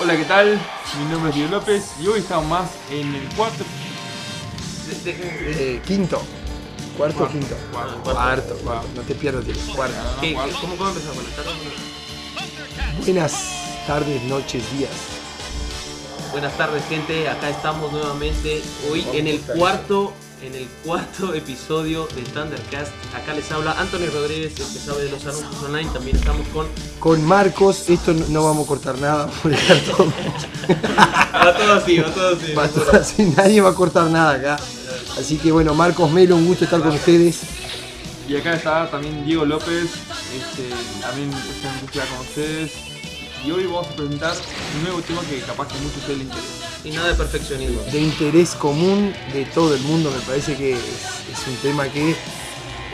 [0.00, 0.58] Hola, ¿qué tal?
[0.98, 3.64] Mi nombre es Diego López y hoy estamos más en el cuarto.
[5.06, 6.22] Eh, quinto.
[6.96, 7.56] Cuarto, Cuarto, quinto.
[7.72, 8.54] cuarto, cuarto, cuarto.
[8.64, 8.88] cuarto.
[8.96, 9.44] No te pierdas.
[9.74, 9.96] Cuarto.
[10.14, 10.56] No, ¿Qué- cuarto.
[10.60, 11.16] ¿Cómo, ¿Cómo empezamos?
[11.16, 13.04] Buenas tardes.
[13.06, 14.90] Buenas tardes, noches, días.
[16.32, 17.28] Buenas tardes, gente.
[17.28, 18.62] Acá estamos nuevamente.
[18.90, 20.12] Hoy en el cuarto,
[20.42, 22.92] en el cuarto episodio de Thundercast.
[23.14, 25.90] Acá les habla Anthony Rodríguez, el que sabe de los anuncios online.
[25.90, 26.66] También estamos con.
[26.98, 30.12] Con Marcos, esto no, no vamos a cortar nada, dejar todo.
[31.32, 32.52] A todos sí, a todos sí.
[32.52, 34.56] va todo así, nadie va a cortar nada acá.
[35.18, 37.40] Así que bueno, Marcos Melo, un gusto estar con ustedes.
[38.28, 39.90] Y acá está también Diego López,
[40.36, 40.68] este,
[41.00, 42.72] también está en búsqueda con ustedes.
[43.44, 44.34] Y hoy vamos a presentar
[44.76, 46.69] un nuevo tema que capaz que a muchos de ustedes les interesa.
[46.84, 47.82] Y nada de perfeccionismo.
[47.92, 52.16] De interés común de todo el mundo, me parece que es, es un tema que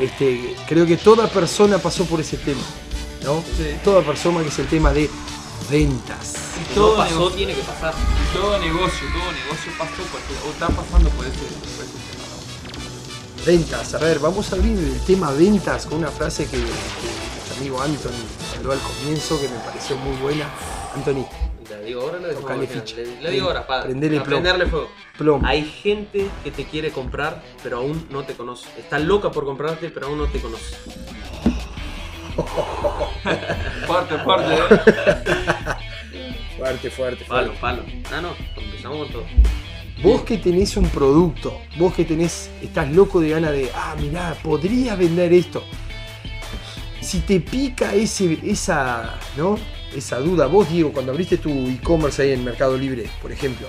[0.00, 2.62] este, creo que toda persona pasó por ese tema.
[3.22, 3.42] ¿no?
[3.56, 3.77] Sí.
[3.84, 5.10] Toda persona que es el tema de
[5.70, 6.34] ventas.
[6.56, 7.36] Si todo no pasó, negocio.
[7.36, 7.94] tiene que pasar.
[8.33, 13.47] Todo negocio, todo negocio pasó por, o está pasando por ese, por ese tema.
[13.47, 17.56] Ventas, a ver, vamos a abrir el tema ventas con una frase que, que mi
[17.58, 20.50] amigo Anthony habló al comienzo que me pareció muy buena.
[20.94, 21.27] Anthony,
[21.70, 22.97] Le digo ahora, le digo ahora, ficha.
[22.97, 24.31] le, le digo ahora, para Prendele plomo.
[24.31, 25.41] prenderle fuego.
[25.45, 28.69] Hay gente que te quiere comprar, pero aún no te conoce.
[28.78, 30.77] Está loca por comprarte, pero aún no te conoce.
[33.87, 34.61] Fuerte, fuerte, ¿eh?
[36.59, 37.83] Fuerte, fuerte, Palo, palo.
[38.12, 39.25] Ah, no, empezamos con todo.
[40.03, 44.37] Vos que tenés un producto, vos que tenés, estás loco de gana de, ah, mirá,
[44.42, 45.64] podría vender esto.
[47.00, 49.59] Si te pica ese, esa, ¿no?
[49.94, 53.66] Esa duda, vos Diego, cuando abriste tu e-commerce ahí en Mercado Libre, por ejemplo,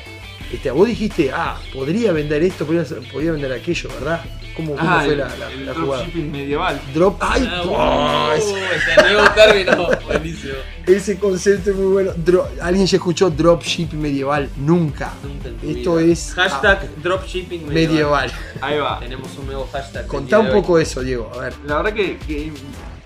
[0.52, 4.22] este, vos dijiste, ah, podría vender esto, podría, podría vender aquello, ¿verdad?
[4.56, 6.02] ¿Cómo, cómo Ah, fue el, la, la- el la jugada?
[6.04, 6.82] dropshipping medieval.
[6.94, 8.32] Drop, ay, Ah, ¡oh!
[8.32, 9.88] uh, ese, nuevo término.
[10.08, 10.54] Buenísimo.
[10.88, 12.12] ese concepto es muy bueno.
[12.16, 14.50] Dro- ¿Alguien ya escuchó dropship medieval?
[14.58, 15.14] Nunca.
[15.24, 16.12] Nunca Esto vida.
[16.12, 18.32] es Hashtag dropshipping medieval.
[18.62, 19.00] Ahí va.
[19.00, 20.08] Tenemos un nuevo hashtag.
[20.08, 21.32] Contá un poco eso, Diego.
[21.36, 21.54] A ver.
[21.66, 22.52] La verdad que, que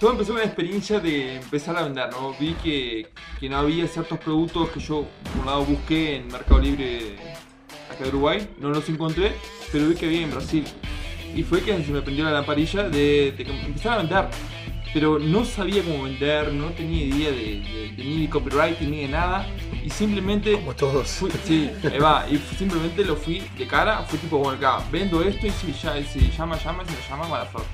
[0.01, 2.33] todo empezó con la experiencia de empezar a vender, ¿no?
[2.39, 3.07] Vi que,
[3.39, 7.15] que no había ciertos productos que yo, por un lado, busqué en Mercado Libre
[7.89, 9.33] acá de Uruguay, no los encontré,
[9.71, 10.65] pero vi que había en Brasil.
[11.35, 13.27] Y fue que se me prendió la lamparilla de,
[13.67, 14.27] empezar a vender.
[14.93, 19.01] Pero no sabía cómo vender, no tenía idea de, de- de ni de copyright ni
[19.03, 19.47] de nada.
[19.85, 21.07] Y simplemente Como todos.
[21.09, 25.21] Fui- sí, ahí va, y simplemente lo fui de cara, fue tipo, bueno, acá, vendo
[25.21, 27.69] esto y si, ya, si llama, llama, si no llama, mala suerte.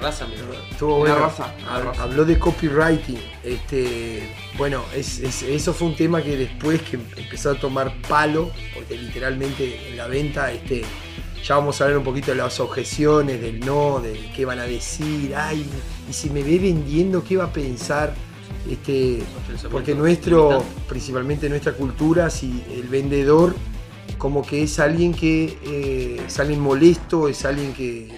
[0.00, 0.34] Raza, mi.
[0.70, 1.26] Estuvo Una bueno.
[1.26, 1.54] raza.
[1.98, 3.18] Habló de copywriting.
[3.44, 8.50] Este, bueno, es, es- eso fue un tema que después que empezó a tomar palo,
[8.74, 10.82] porque literalmente en la venta, este,
[11.44, 14.64] ya vamos a hablar un poquito de las objeciones, del no, de qué van a
[14.64, 15.66] decir, ay,
[16.08, 18.14] y si me ve vendiendo, ¿qué va a pensar?
[18.70, 19.22] Este,
[19.70, 23.54] porque nuestro, principalmente nuestra cultura, si el vendedor
[24.18, 28.08] como que es alguien que eh, es alguien molesto, es alguien que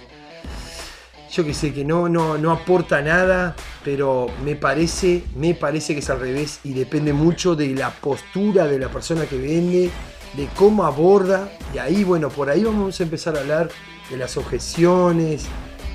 [1.33, 6.01] yo que sé, que no, no, no aporta nada, pero me parece, me parece que
[6.01, 9.91] es al revés y depende mucho de la postura de la persona que vende,
[10.35, 13.69] de cómo aborda, y ahí bueno, por ahí vamos a empezar a hablar
[14.11, 15.45] de las objeciones,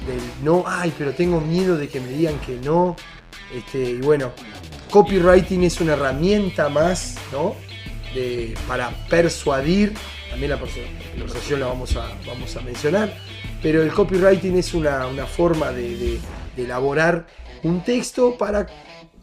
[0.08, 2.96] del no, ay, pero tengo miedo de que me digan que no.
[3.54, 4.32] Este, y bueno,
[4.90, 7.56] copywriting es una herramienta más, ¿no?
[8.14, 9.94] De- para persuadir,
[10.30, 10.82] también la, persu-
[11.16, 13.14] la persuasión la vamos a, vamos a mencionar,
[13.62, 16.20] pero el copywriting es una, una forma de, de-
[16.56, 17.28] de elaborar
[17.64, 18.66] un texto para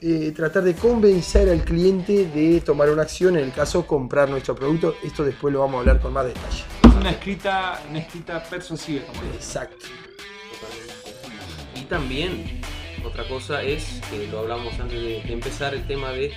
[0.01, 4.55] eh, tratar de convencer al cliente de tomar una acción, en el caso comprar nuestro
[4.55, 4.95] producto.
[5.03, 6.65] Esto después lo vamos a hablar con más detalle.
[6.85, 9.03] Es una escrita, una escrita persuasiva.
[9.35, 9.87] Exacto.
[11.75, 12.61] Y también,
[13.05, 16.31] otra cosa es, que lo hablamos antes de, de empezar, el tema de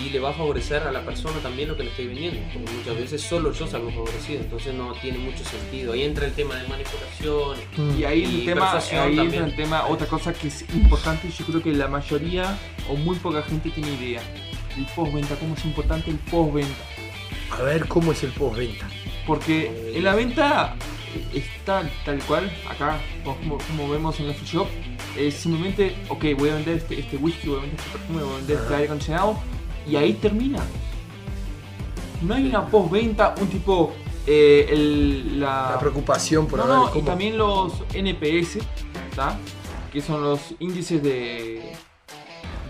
[0.00, 2.40] si le va a favorecer a la persona también lo que le estoy vendiendo.
[2.52, 5.92] Porque muchas veces solo yo salgo favorecido, entonces no tiene mucho sentido.
[5.92, 7.58] Ahí entra el tema de manipulación.
[7.98, 11.44] Y ahí Y el tema, ahí entra el tema, otra cosa que es importante, yo
[11.44, 12.58] creo que la mayoría
[12.88, 14.22] o muy poca gente tiene idea.
[14.76, 16.84] El postventa, cómo es importante el postventa.
[17.50, 18.88] A ver cómo es el postventa.
[19.26, 20.76] Porque en la venta
[21.34, 24.68] está tal cual, acá, como, como vemos en la free shop,
[25.16, 28.32] es simplemente, ok, voy a vender este, este whisky, voy a vender este perfume, voy
[28.32, 29.42] a vender este aire acondicionado,
[29.88, 30.58] y ahí termina.
[32.22, 33.92] No hay una postventa, un tipo,
[34.26, 38.58] eh, el, la, La preocupación por no, no, y también los NPS,
[39.16, 39.38] ¿tá?
[39.92, 41.72] que son los índices de,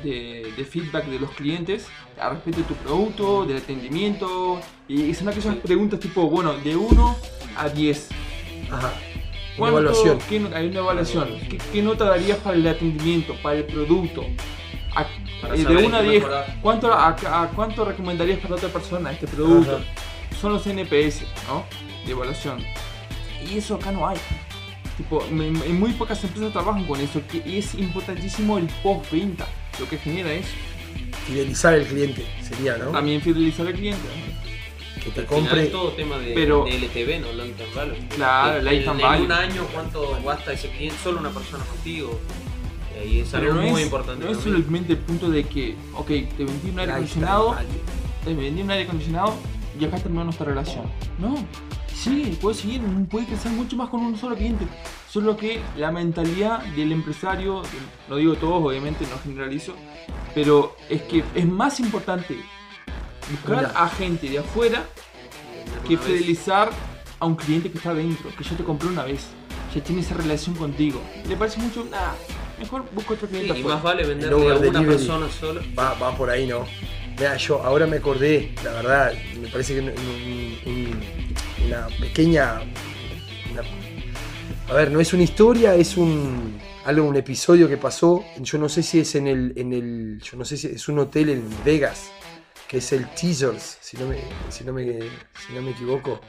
[0.04, 1.86] de, de feedback de los clientes
[2.18, 4.60] a respecto de tu producto, del atendimiento.
[4.88, 7.16] Y son aquellas preguntas tipo, bueno, de 1
[7.56, 8.08] a 10.
[8.70, 8.92] Ajá.
[9.58, 10.18] ¿Cuánto- evaluación.
[10.28, 11.28] qué hay una evaluación.
[11.50, 14.24] ¿Qué, qué nota darías para el atendimiento, para el producto?
[14.94, 16.56] A- eh, de saber 1 a qué 10, mejorar.
[16.62, 19.76] ¿cuánto, a, a cuánto recomendarías para otra persona este producto?
[19.76, 20.36] Ajá.
[20.40, 21.64] Son los NPS, ¿no?
[22.06, 22.64] De evaluación.
[23.48, 24.16] Y eso acá no hay.
[24.96, 29.46] Tipo, en, muy pocas empresas trabajan con eso, que es importantísimo el post-venta,
[29.78, 30.48] lo que genera eso.
[31.26, 32.90] Fidelizar al cliente sería, ¿no?
[32.90, 34.02] También fidelizar al cliente.
[34.02, 34.40] ¿no?
[35.02, 35.62] Que te Al final compre.
[35.64, 37.32] es todo tema de, Pero- de LTV, ¿no?
[37.32, 37.94] Long term value.
[38.14, 39.16] Claro, En- lifetime value.
[39.16, 40.96] En un año, ¿cuánto gasta ese cliente?
[41.02, 42.20] Solo una persona contigo.
[43.04, 44.24] Y es Pero algo no muy es, importante.
[44.24, 44.56] no es también.
[44.62, 47.56] solamente el punto de que, ok, te vendí un aire acondicionado,
[48.24, 49.34] te vendí un aire acondicionado
[49.78, 50.84] y acá terminó nuestra relación.
[51.18, 51.34] No,
[51.94, 54.66] sí, puede seguir, puede crecer mucho más con un solo cliente.
[55.08, 57.62] Solo que la mentalidad del empresario,
[58.08, 59.74] no digo todos, obviamente, no generalizo,
[60.34, 62.36] pero es que es más importante
[63.30, 63.72] buscar Mira.
[63.84, 64.84] a gente de afuera
[65.86, 66.04] que vez.
[66.04, 66.70] fidelizar
[67.18, 69.26] a un cliente que está dentro, que ya te compró una vez,
[69.74, 71.00] ya tiene esa relación contigo.
[71.28, 71.84] ¿Le parece mucho?
[71.90, 72.14] Nada,
[72.60, 73.74] mejor busco otro Sí, cliente y afuera.
[73.76, 74.86] más vale venderle a una delivery.
[74.86, 75.60] persona sola.
[75.78, 76.64] Va, va por ahí, ¿no?
[77.18, 82.60] Mira, yo ahora me acordé, la verdad, me parece que un- un- un- una pequeña.
[83.52, 83.62] una-
[84.68, 86.58] a ver, no es una historia, es un.
[86.86, 88.24] algo, un episodio que pasó.
[88.38, 89.52] Yo no sé si es en el.
[89.56, 92.10] En el yo no sé si es un hotel en Vegas,
[92.68, 94.18] que es el Teasers, si no me,
[94.48, 94.84] si no me,
[95.46, 96.20] si no me equivoco.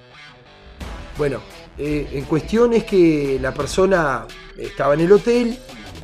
[1.17, 1.41] Bueno,
[1.77, 4.25] eh, en cuestión es que la persona
[4.57, 5.57] estaba en el hotel,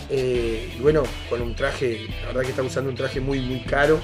[0.10, 3.62] eh, y bueno, con un traje, la verdad que está usando un traje muy, muy
[3.62, 4.00] caro.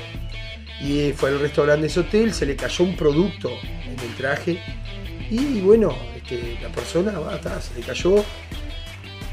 [0.82, 3.50] Y eh, fue al restaurante de ese hotel, se le cayó un producto
[3.86, 4.60] en el traje.
[5.30, 8.24] Y bueno, este, la persona, va, está, se le cayó.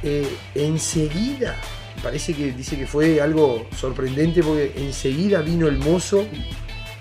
[0.02, 1.56] Eh, enseguida,
[2.02, 6.26] parece que dice que fue algo sorprendente porque enseguida vino el mozo,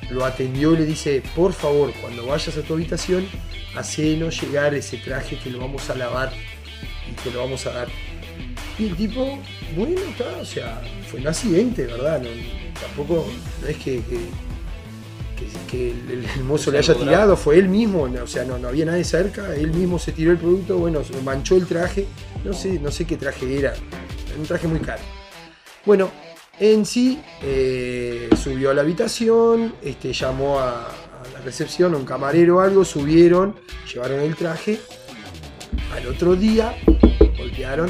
[0.10, 3.28] lo atendió y le dice, por favor, cuando vayas a tu habitación,
[3.76, 6.34] hacenos llegar ese traje que lo vamos a lavar
[7.10, 7.88] y te lo vamos a dar.
[8.80, 9.38] Y el tipo,
[9.76, 10.82] bueno, está, o sea,
[11.12, 12.22] fue un accidente, ¿verdad?
[12.22, 12.30] No,
[12.80, 13.28] tampoco,
[13.62, 14.18] no es que, que,
[15.36, 18.58] que- que el, el mozo le haya tirado, fue él mismo, no, o sea, no,
[18.58, 22.08] no había nadie cerca, él mismo se tiró el producto, bueno, manchó el traje,
[22.44, 25.02] no sé, no sé qué traje era, era un traje muy caro.
[25.86, 26.10] Bueno,
[26.60, 30.94] en sí, eh, subió a la habitación, este, llamó a, a
[31.34, 33.56] la recepción, a un camarero o algo, subieron,
[33.94, 34.80] llevaron el traje.
[35.94, 36.76] Al otro día,
[37.38, 37.90] golpearon.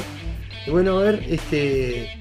[0.70, 2.16] Bueno, a ver, este.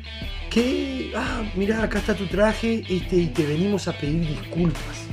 [0.49, 1.11] ¿Qué?
[1.15, 5.05] Ah, mirá, acá está tu traje este, y te venimos a pedir disculpas.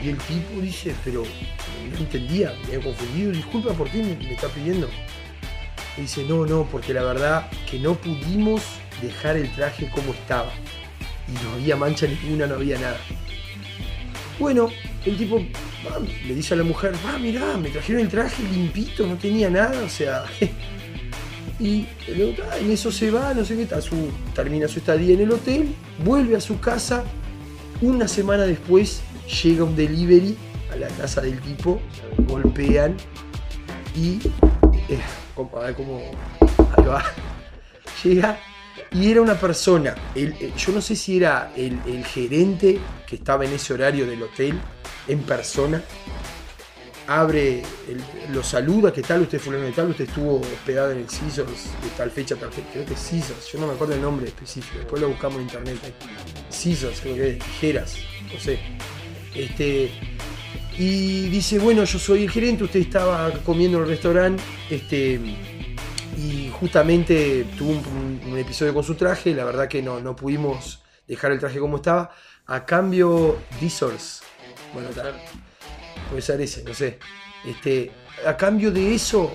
[0.00, 1.24] Y el tipo dice, pero
[1.90, 4.88] no entendía, me he confundido, disculpa, ¿por qué me, me está pidiendo?
[5.96, 8.62] Y dice, no, no, porque la verdad que no pudimos
[9.02, 10.52] dejar el traje como estaba.
[11.26, 12.98] Y no había mancha ninguna, no había nada.
[14.38, 14.68] Bueno,
[15.04, 15.38] el tipo
[15.84, 19.50] va, le dice a la mujer, va, mirá, me trajeron el traje limpito, no tenía
[19.50, 20.24] nada, o sea...
[21.60, 21.86] Y
[22.50, 25.74] ah, en eso se va, no sé qué, su, termina su estadía en el hotel,
[26.04, 27.04] vuelve a su casa,
[27.80, 29.00] una semana después
[29.42, 30.36] llega un delivery
[30.72, 31.80] a la casa del tipo,
[32.26, 32.96] golpean
[33.94, 34.18] y...
[34.88, 34.98] eh,
[35.34, 36.00] como- a ver cómo...
[36.76, 37.04] Ahí va.
[38.02, 38.38] Llega
[38.90, 43.52] y era una persona, el- yo no sé si era el gerente que estaba en
[43.52, 44.58] ese horario del hotel,
[45.06, 45.82] en persona,
[47.06, 47.62] abre,
[48.32, 49.22] lo saluda, ¿qué tal?
[49.22, 52.68] Usted fulano de tal, usted estuvo hospedado en el Caesars de tal fecha, tal fecha,
[52.72, 55.42] creo que es Caesars, yo no me acuerdo el nombre específico, después lo buscamos en
[55.42, 55.78] internet.
[56.50, 57.96] Caesars, creo que es, tijeras,
[58.32, 58.58] no sé.
[59.34, 59.90] Este,
[60.78, 65.20] y dice, bueno, yo soy el gerente, usted estaba comiendo en el restaurante, este,
[66.16, 71.30] y justamente tuvo un, episodio con su traje, la verdad que no, no pudimos dejar
[71.30, 72.10] el traje como estaba,
[72.46, 74.22] a cambio Diesels,
[74.72, 75.14] bueno, tal,
[76.20, 76.98] ser ese, no sé,
[77.44, 77.90] este,
[78.26, 79.32] a cambio de eso,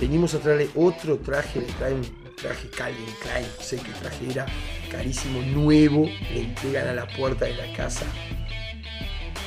[0.00, 4.30] venimos a traerle otro traje, le traen un traje Calvin Klein, no sé qué traje
[4.30, 4.46] era,
[4.90, 8.06] carísimo, nuevo, le entregan a la puerta de la casa.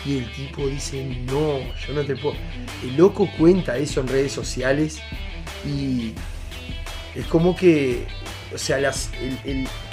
[0.06, 2.36] Y el tipo dice, no, yo no te puedo.
[2.84, 5.00] El loco cuenta eso en redes sociales
[5.64, 6.14] y
[7.16, 8.08] es como que,
[8.54, 9.12] o sea, las,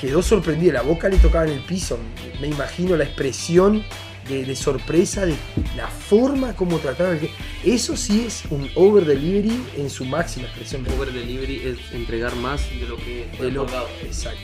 [0.00, 1.99] quedó sorprendido, la boca le tocaba en el piso.
[2.40, 3.85] Me imagino la expresión
[4.28, 5.37] de, de sorpresa, de
[5.76, 7.30] la forma como trataron el
[7.64, 10.87] Eso sí es un over delivery en su máxima expresión.
[10.97, 13.66] Uber Delivery es entregar más de lo que De lo-.
[14.04, 14.40] Exacto.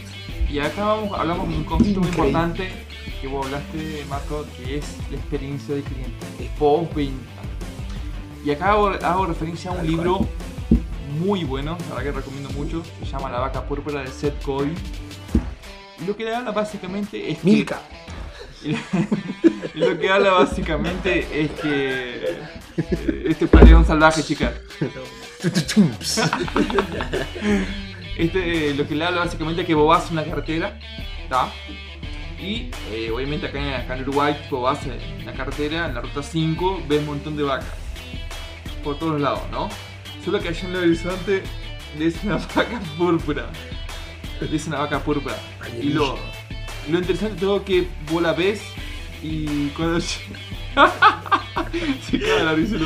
[0.50, 2.28] Y acá vamos, hablamos de un concepto muy Increíble.
[2.30, 2.70] importante
[3.20, 7.42] que vos hablaste, Marco, que es la experiencia del cliente, es post-venta.
[8.44, 10.28] Y acá hago, hago referencia a un Tal libro
[11.18, 14.74] muy bueno, la verdad que recomiendo mucho, se llama La vaca púrpura de Seth Godin.
[16.02, 17.66] Y lo que habla básicamente es que...
[18.64, 22.24] Y lo que habla básicamente es que...
[22.76, 24.22] eh, Este es un salvaje.
[25.42, 26.20] Tututums.
[28.16, 30.78] Este, eh, lo que le habla básicamente es que vos vas a una carretera,
[31.24, 31.52] ¿está?
[32.40, 36.00] Y eh, obviamente acá en, acá en Uruguay, vos vas en la carretera, en la
[36.00, 37.66] ruta 5, ves un montón de vacas.
[38.82, 39.68] Por todos lados, ¿no?
[40.24, 41.42] Solo que allá en el horizonte
[41.98, 43.50] ves una vaca púrpura.
[44.40, 45.36] Ves una vaca púrpura.
[45.80, 46.18] Y lo,
[46.90, 48.62] lo interesante de todo es que vos la ves
[49.22, 50.00] y cuando...
[52.10, 52.76] Se la risa.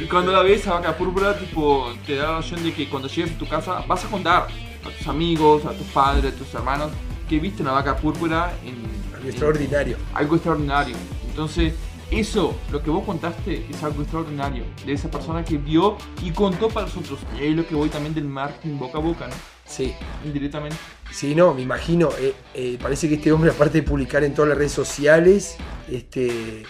[0.00, 3.08] Y cuando la ves a vaca púrpura, tipo, te da la noción de que cuando
[3.08, 4.46] llegues a tu casa vas a contar
[4.84, 6.90] a tus amigos, a tus padres, a tus hermanos,
[7.28, 8.74] que viste una vaca púrpura en,
[9.14, 9.96] Algo en- extraordinario.
[10.14, 10.96] algo extraordinario.
[11.28, 11.74] Entonces,
[12.10, 14.64] eso, lo que vos contaste, es algo extraordinario.
[14.84, 17.18] De esa persona que vio y contó para los otros.
[17.36, 19.34] Y ahí lo que voy también del marketing boca a boca, ¿no?
[19.66, 19.94] Sí.
[20.24, 20.76] Indirectamente.
[21.10, 22.10] Sí, no, me imagino.
[22.18, 25.56] eh, eh, parece que este hombre, aparte de publicar en todas las redes sociales,
[25.90, 26.62] este,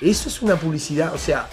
[0.00, 1.14] eso es una publicidad.
[1.14, 1.48] O sea,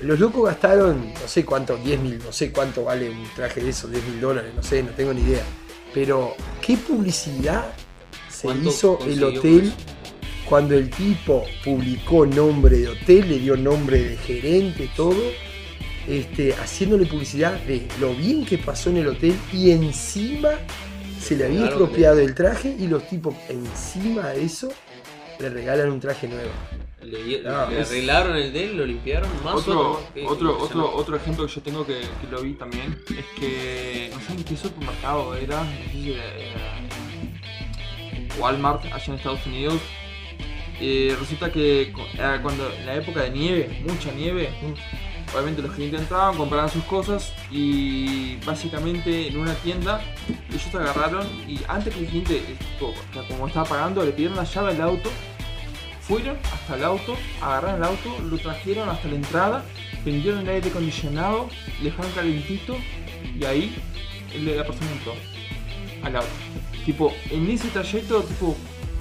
[0.00, 3.70] los locos gastaron, no sé cuánto, 10 mil, no sé cuánto vale un traje de
[3.70, 5.42] esos, 10 mil dólares, no sé, no tengo ni idea.
[5.92, 7.72] Pero, ¿qué publicidad
[8.28, 9.76] se ¿Cuánto hizo el hotel eso?
[10.48, 15.16] cuando el tipo publicó nombre de hotel, le dio nombre de gerente, todo?
[16.06, 20.50] Este, haciéndole publicidad de lo bien que pasó en el hotel y encima
[21.18, 24.70] se le había Claro, expropiado el traje y los tipos encima de eso
[25.38, 26.50] le regalan un traje nuevo.
[27.02, 30.62] Le, No, le es- arreglaron el de él, lo limpiaron más Otro, ¿Qué- otro, qué
[30.64, 34.32] otro, otro ejemplo que yo tengo que, que lo vi también es que no sé
[34.34, 39.80] en qué supermercado era, no sé si era, era en Walmart allá en Estados Unidos.
[40.80, 41.92] Eh, resulta que
[42.42, 44.50] cuando en la época de nieve, mucha nieve,
[45.34, 50.00] obviamente los clientes entraban, compraban sus cosas y básicamente en una tienda
[50.48, 52.56] ellos agarraron y antes que el cliente, eh,
[53.28, 55.10] como estaba pagando, le pidieron la llave del auto
[56.06, 59.64] fueron hasta el auto, agarraron el auto, lo trajeron hasta la entrada,
[60.02, 61.48] prendieron el aire acondicionado,
[61.78, 62.76] le dejaron calentito
[63.38, 63.74] y ahí
[64.44, 65.14] la persona entró
[66.02, 66.28] al auto.
[66.84, 68.54] Tipo, en ese trayecto, tipo,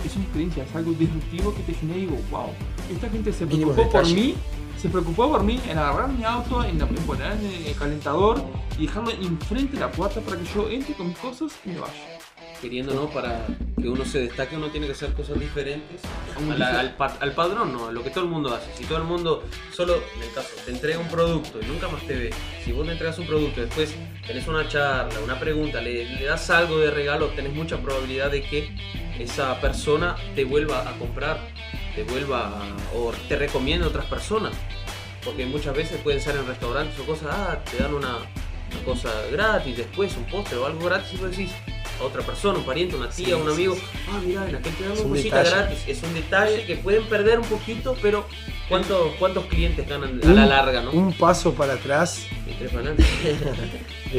[0.05, 2.49] es una experiencia, es algo disruptivo que te genera y digo, wow,
[2.89, 4.35] esta gente se preocupó por mí,
[4.77, 8.43] se preocupó por mí en agarrar mi auto, en, en poner en el calentador
[8.77, 11.79] y dejarlo enfrente de la puerta para que yo entre con mis cosas y me
[11.79, 11.93] vaya.
[12.61, 13.07] Queriendo, ¿no?
[13.09, 13.45] Para
[13.81, 15.99] que uno se destaque, uno tiene que hacer cosas diferentes
[16.37, 17.91] a la- al, pa- al padrón, ¿no?
[17.91, 18.71] Lo que todo el mundo hace.
[18.77, 22.01] Si todo el mundo solo, en el caso, te entrega un producto y nunca más
[22.07, 22.29] te ve,
[22.63, 23.93] si vos le entregas un producto y después
[24.25, 28.43] tenés una charla, una pregunta, le, le das algo de regalo, tenés mucha probabilidad de
[28.43, 28.73] que
[29.19, 31.41] esa persona te vuelva a comprar,
[31.95, 32.61] te vuelva
[32.95, 34.53] o te recomiende a otras personas.
[35.23, 39.09] Porque muchas veces pueden ser en restaurantes o cosas, ah, te dan una, una cosa
[39.31, 41.51] gratis, después un postre o algo gratis y vos decís
[42.01, 43.81] a otra persona, un pariente, una tía, Sí, un amigo, sí.
[44.11, 45.55] ah, mira, en aquel te dan Es una un cosita detalle.
[45.55, 45.83] gratis.
[45.87, 48.25] Es un detalle que pueden perder un poquito, pero
[48.67, 50.91] ¿cuántos, cuántos clientes ganan a la larga, no?
[50.91, 53.05] Un paso para atrás, Y tres para adelante.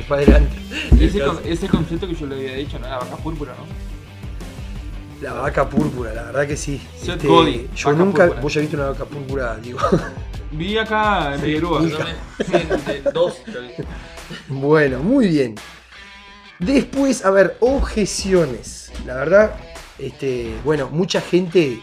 [0.08, 0.56] para adelante.
[1.00, 2.88] Ese, con- ese concepto que yo le había dicho, ¿no?
[2.88, 3.93] La vaca púrpura, ¿no?
[5.24, 6.78] La vaca púrpura, la verdad que sí.
[7.00, 7.26] Este,
[7.74, 8.42] yo nunca, púrpura.
[8.42, 9.78] vos ya viste una vaca púrpura, digo.
[10.52, 11.82] Vi acá en Figueroa.
[13.10, 13.38] dos.
[14.48, 15.54] Bueno, muy bien.
[16.58, 18.92] Después, a ver, objeciones.
[19.06, 19.56] La verdad,
[19.98, 21.80] este, bueno, mucha gente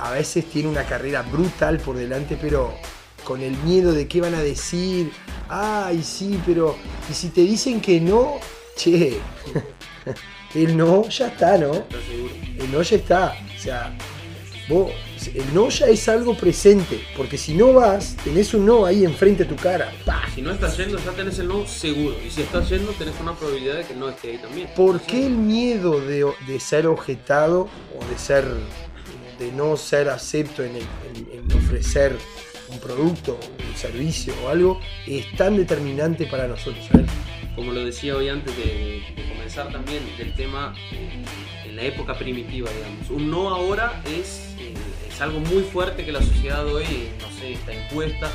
[0.00, 2.74] a veces tiene una carrera brutal por delante, pero
[3.22, 5.12] con el miedo de qué van a decir.
[5.48, 6.74] Ay, sí, pero.
[7.08, 8.40] Y si te dicen que no,
[8.74, 9.20] che.
[10.54, 11.72] El no ya está, ¿no?
[12.58, 13.36] El no ya está.
[13.56, 13.96] O sea,
[14.68, 14.92] vos,
[15.34, 17.00] el no ya es algo presente.
[17.16, 19.92] Porque si no vas, tenés un no ahí enfrente a tu cara.
[20.04, 20.22] ¡Pah!
[20.34, 22.16] Si no estás yendo, ya tenés el no seguro.
[22.24, 24.68] Y si estás yendo, tenés una probabilidad de que no esté ahí también.
[24.76, 27.68] ¿Por qué el miedo de, de ser objetado
[27.98, 28.44] o de ser
[29.38, 30.82] de no ser acepto en, el-
[31.32, 32.16] en- en ofrecer
[32.68, 33.36] un producto,
[33.68, 36.88] un servicio o algo es tan determinante para nosotros?
[36.92, 37.04] Ver,
[37.54, 41.22] como lo decía hoy antes de, de comenzar también del tema eh,
[41.66, 43.10] en la época primitiva, digamos.
[43.10, 44.74] Un no ahora es, eh,
[45.08, 48.30] es algo muy fuerte que la sociedad hoy, eh, no sé, está impuesta,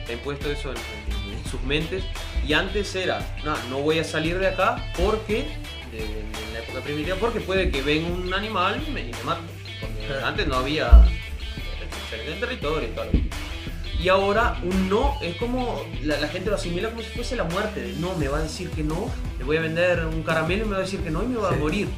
[0.00, 2.04] está impuesto eso en, en- en sus mentes.
[2.46, 5.46] Y antes era, no, no voy a salir de acá porque,
[5.92, 9.42] de, la época primitiva, porque puede que venga un animal y me, y me mate.
[9.80, 10.90] Porque antes no había
[12.26, 13.04] del territorio y todo
[13.98, 17.44] y ahora un no es como la, la gente lo asimila como si fuese la
[17.44, 17.94] muerte.
[17.98, 20.72] No, me va a decir que no, le voy a vender un caramelo y me
[20.72, 21.54] va a decir que no y me va Sí.
[21.54, 21.88] a morir.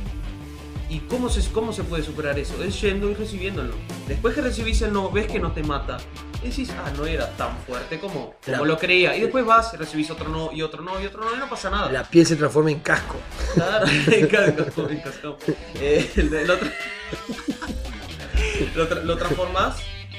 [0.90, 2.62] ¿Y cómo se, cómo se puede superar eso?
[2.64, 3.62] Es yendo y no.
[4.06, 5.98] Después que recibís el no, ves que no te mata.
[6.42, 9.14] Y decís, ah, no era tan fuerte como, como lo creía.
[9.16, 11.68] Y después vas, recibís otro no y otro no y otro no y no pasa
[11.68, 11.90] nada.
[11.92, 13.16] la piel se transforma en casco.
[13.54, 15.36] Claro, en casco, en casco.
[15.74, 16.70] Eh, el- el otro-
[18.76, 19.18] lo, tra- lo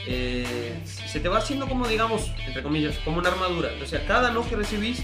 [0.05, 3.69] eh, se te va haciendo como, digamos, entre comillas, como una armadura.
[3.81, 5.03] O sea, cada no que recibís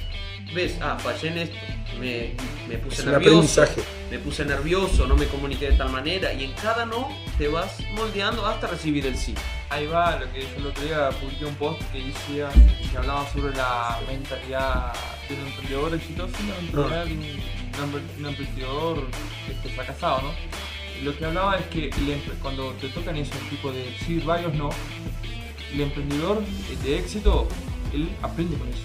[0.53, 1.57] ves, ah, fallé en esto,
[1.99, 2.33] me,
[2.69, 3.65] me puse Es nervioso,
[4.11, 7.79] me puse nervioso, no me comuniqué de tal manera, y en cada no te vas
[7.95, 9.33] moldeando hasta recibir el sí.
[9.69, 12.49] Ahí va lo que yo el otro día publiqué un post que decía
[12.91, 14.93] que hablaba sobre la mentalidad
[15.27, 19.07] de un emprendedor exitoso y de un, un empre- un emprendedor
[19.49, 20.31] este, fracasado, ¿no?
[21.03, 21.89] Lo que hablaba es que
[22.41, 24.69] cuando te tocan esos tipos de decir varios no,
[25.75, 26.41] el emprendedor
[26.83, 27.47] de éxito,
[27.93, 28.79] él aprende con eso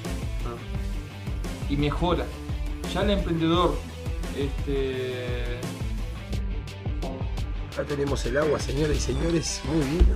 [1.68, 2.24] y mejora.
[2.92, 3.78] Ya el emprendedor,
[4.36, 5.60] este,
[7.72, 9.60] Acá tenemos el agua, señoras y señores.
[9.64, 10.06] Muy bien.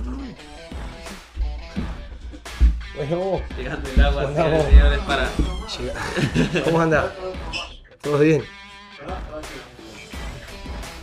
[2.97, 4.35] Bueno, Llegando el agua, Bueno.
[4.43, 5.29] señores, señores, para.
[5.79, 6.63] llega.
[6.65, 7.13] ¿Cómo anda?
[8.01, 8.43] ¿Todo bien?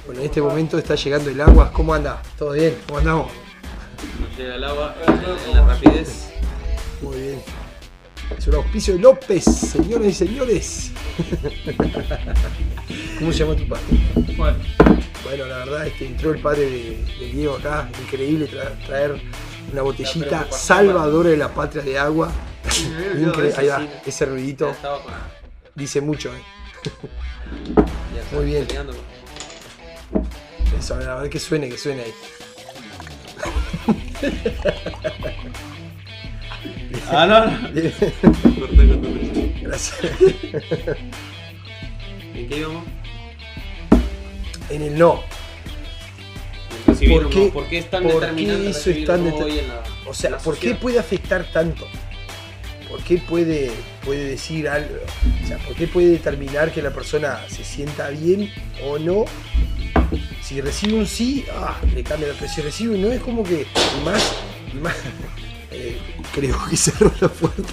[0.07, 1.73] Bueno, en este momento está llegando el agua.
[1.73, 2.21] ¿Cómo anda?
[2.39, 2.77] ¿Todo bien?
[2.87, 3.33] ¿Cómo andamos?
[4.37, 6.31] Llega el agua en, la rapidez.
[7.01, 7.43] Muy bien.
[8.37, 10.93] Es un auspicio de López, señoras y señores.
[13.19, 13.83] ¿Cómo se llama tu padre?
[14.37, 14.59] bueno,
[15.25, 17.89] Bueno, la verdad es que entró el padre de, de Diego acá.
[18.03, 19.21] Increíble tra- traer
[19.71, 22.33] una botellita salvadora de la patria de agua.
[23.19, 23.53] Increíble.
[23.57, 24.75] Ahí va, ese ruidito
[25.75, 26.31] dice mucho.
[26.35, 26.43] ¿eh?
[28.33, 28.67] Muy bien.
[28.67, 28.95] peleando.
[30.79, 32.15] Eso, a ver, a ver que suene, que suene ahí.
[37.15, 37.53] Ah, no, no.
[39.61, 40.01] Gracias.
[42.35, 42.85] ¿En qué íbamos?
[44.71, 45.21] En el no.
[46.87, 47.51] ¿Por qué-.
[47.53, 50.39] ¿Por qué es tan por qué eso es tan en la O sea, en la
[50.39, 51.87] ¿por qué puede afectar tanto?
[52.89, 53.71] ¿Por qué puede,
[54.05, 54.97] puede decir algo?
[55.43, 58.51] O sea, ¿por qué puede determinar que la persona se sienta bien
[58.85, 59.25] o no?
[60.53, 62.57] Si recibe un sí, ah, le cambia la presión.
[62.57, 63.67] Si recibe un no, es como que
[64.05, 64.33] más,
[64.83, 64.95] más.
[65.75, 65.97] Eh,
[66.35, 67.73] creo que cerró la puerta.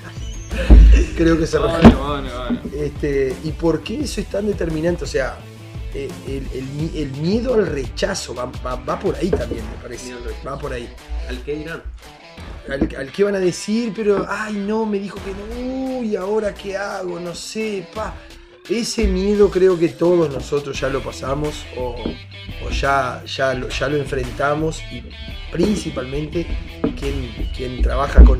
[1.18, 1.68] creo que cerró.
[1.68, 2.60] bueno, bueno, bueno.
[2.74, 5.04] Este, ¿Y por qué eso es tan determinante?
[5.04, 5.36] O sea,
[5.92, 9.82] eh, el, el mi- el miedo al rechazo va, va- va por ahí también, me
[9.82, 10.14] parece.
[10.46, 10.88] Va por ahí.
[11.28, 11.82] ¿Al qué dirán?
[12.70, 16.54] Al, al que van a decir, pero, ay, no, me dijo que no, uy, ahora
[16.54, 18.14] qué hago, no sé, pa.
[18.68, 21.96] Ese miedo creo que todos nosotros ya lo pasamos o,
[22.70, 25.02] ya, ya, lo, ya lo enfrentamos y
[25.50, 26.46] principalmente
[26.98, 28.38] quien, quien trabaja con,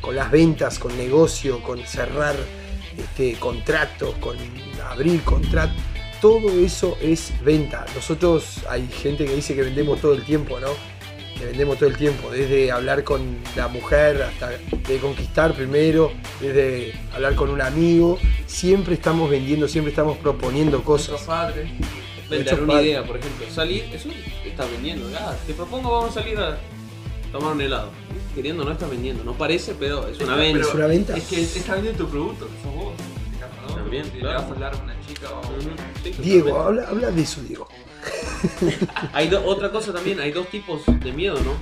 [0.00, 2.34] con las ventas, con negocio, con cerrar
[2.96, 4.36] este, contratos, con
[4.90, 5.76] abrir contratos,
[6.20, 7.86] todo eso es venta.
[7.94, 10.70] Nosotros hay gente que dice que vendemos todo el tiempo, ¿no?
[11.38, 16.92] Que vendemos todo el tiempo, desde hablar con la mujer hasta de conquistar primero, desde
[17.14, 21.26] hablar con un amigo, siempre estamos vendiendo, siempre estamos proponiendo Nuestros cosas.
[21.26, 21.70] padres.
[22.28, 22.86] Vender Muchos una padres.
[22.88, 23.46] idea, por ejemplo.
[23.54, 24.08] Salir, eso
[24.44, 25.08] estás vendiendo.
[25.18, 26.58] Ah, te propongo, vamos a salir a
[27.32, 27.90] tomar un helado.
[28.34, 29.24] Queriendo no estás vendiendo.
[29.24, 30.68] No parece, pero es una Pero- venta.
[30.68, 31.16] ¿Es una venta?
[31.16, 32.92] Es que está vendiendo tu producto, que sos vos.
[33.74, 34.26] También, claro.
[34.26, 36.22] le vas a hablar a una chica o...
[36.22, 37.68] Diego, habla, habla de eso, Diego.
[39.12, 41.54] Hay do- otra cosa también, hay dos tipos de miedo, ¿no?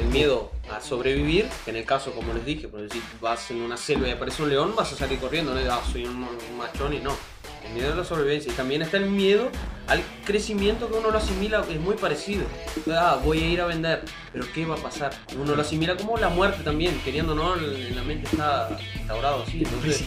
[0.00, 3.62] El miedo a sobrevivir, que en el caso, como les dije, por decir, vas en
[3.62, 6.58] una selva y aparece un león, vas a salir corriendo, no ah, soy un, un
[6.58, 7.16] machón y no.
[7.64, 8.52] El miedo a la sobrevivencia.
[8.52, 9.50] Y también está el miedo
[9.86, 12.44] al crecimiento que uno lo asimila, es muy parecido.
[12.90, 15.12] Ah, voy a ir a vender, pero ¿qué va a pasar?
[15.40, 19.44] Uno lo asimila como la muerte también, queriendo o no, en la mente está instaurado
[19.44, 19.62] así.
[19.64, 20.04] Entonces,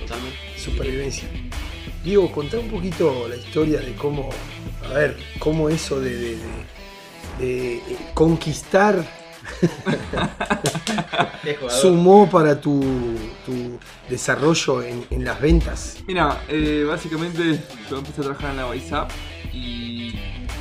[0.00, 0.38] totalmente.
[0.58, 1.28] supervivencia.
[2.04, 4.28] Diego, contá un poquito la historia de cómo,
[4.84, 6.36] a ver, cómo eso de, de-
[7.38, 7.82] de- de,
[8.14, 9.04] conquistar
[11.80, 12.80] sumó para tu,
[13.46, 15.98] tu desarrollo en, en las ventas.
[16.06, 17.60] Mira, eh, básicamente
[17.90, 19.10] yo empecé a trabajar en la WhatsApp
[19.52, 20.14] y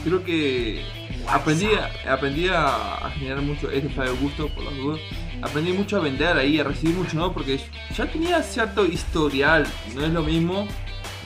[0.03, 0.83] creo que
[1.27, 1.67] aprendí,
[2.07, 4.99] aprendí a, a generar mucho, este fue de gusto por las dudas,
[5.41, 7.59] aprendí mucho a vender ahí, a recibir mucho no, porque
[7.95, 10.67] ya tenía cierto historial, no es lo mismo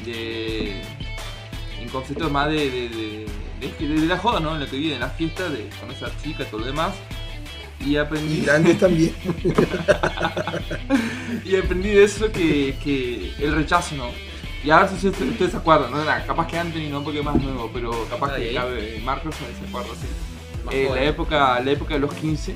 [0.04, 0.82] de,
[1.82, 3.26] en conceptos más de, de, de,
[3.88, 4.54] de- de la joda, ¿no?
[4.56, 6.94] En lo que vive, en la fiesta, de conocer chicas, todo lo demás.
[7.80, 8.40] Y aprendí.
[8.40, 9.14] Y grandes también.
[11.46, 14.10] Y aprendí de eso que, que el rechazo, ¿no?
[14.64, 15.98] Y ahora sí ustedes, ustedes se acuerdan, ¿no?
[16.26, 20.08] Capaz que Anthony no porque es más nuevo, pero capaz que Marcos se acuerda, sí.
[20.72, 22.56] Eh, la, época, la época de los 15,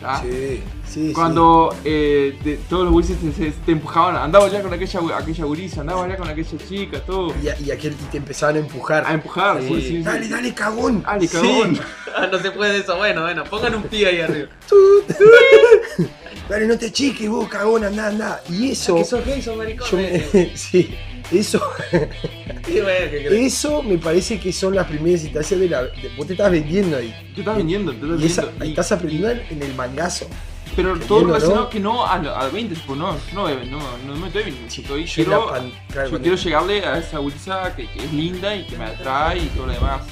[0.00, 0.22] ¿tá?
[0.22, 4.72] Sí, sí, Cuando eh, te- todos los gurises te, se- te empujaban, andaba ya con
[4.72, 7.32] aquella, aquella gurisa, andaba ya con aquella chica, todo.
[7.42, 9.04] Y, y aquel, y te empezaban a empujar.
[9.06, 9.68] A empujar, Sí.
[9.68, 10.02] sí, sí, sí.
[10.02, 11.02] Dale, dale, cagón.
[11.02, 11.74] Dale, cagón.
[11.76, 11.80] Sí.
[12.18, 12.96] Ah, no se puede eso.
[12.96, 14.48] Bueno, bueno, pongan un pie ahí arriba.
[16.48, 18.42] Dale, no te chiques vos, cagón, anda, anda.
[18.48, 18.94] Y eso.
[18.94, 19.86] que sos gay, sos maricón.
[19.90, 20.26] yo eh.
[20.32, 20.94] me- sí,
[21.32, 21.60] eso,
[22.68, 25.82] eso me parece que son las primeras instancias de la.
[25.84, 27.14] de- vos te estás vendiendo ahí.
[27.34, 28.62] Te estás vendiendo, te estás Y esa- vendiendo.
[28.64, 30.28] ahí Y- estás aprendiendo en, en el mangazo.
[30.74, 31.70] Pero todo relacionado no.
[31.70, 35.06] que no a, a 20, tipo, no, no, no, no me estoy bien, si estoy,
[35.06, 38.54] Yo quiero, la pan- claro, yo quiero llegarle a esa guisa que, que es linda
[38.54, 40.02] y que me atrae y todo lo demás.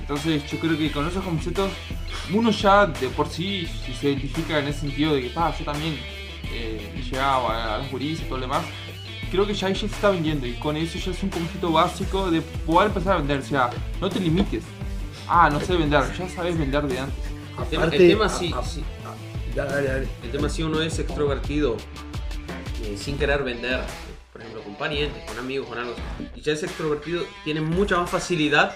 [0.00, 1.70] Entonces yo creo que con esos conceptos
[2.32, 3.66] uno ya de por sí,
[4.00, 5.98] se identifica en ese sentido de que, pa, yo también
[6.52, 8.62] eh, he llegado a, a las y todo lo demás,
[9.34, 11.72] creo que ya ahí ya se está vendiendo y con eso ya es un concepto
[11.72, 13.38] básico de poder empezar a vender.
[13.40, 13.70] O sea,
[14.00, 14.62] no te limites.
[15.28, 17.24] Ah, no sé vender, ya sabes vender de antes.
[17.58, 18.54] El tema, Aparte, el tema a- sí,
[19.54, 20.08] dale, dale.
[20.22, 21.76] el tema si uno es extrovertido
[22.84, 23.80] eh, sin querer vender,
[24.32, 25.94] por ejemplo, con parientes, con amigos, con algo,
[26.34, 28.74] y ya es extrovertido, tiene mucha más facilidad.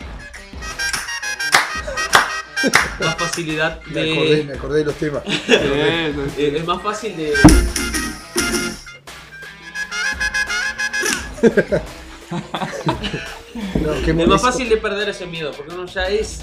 [3.01, 4.45] más facilidad Me acordé, de.
[4.45, 5.23] me acordé de los temas.
[5.27, 6.25] Eso.
[6.39, 7.33] eh, es más fácil de.
[12.31, 16.43] No, qué Es más fácil de perder ese miedo, porque uno ya es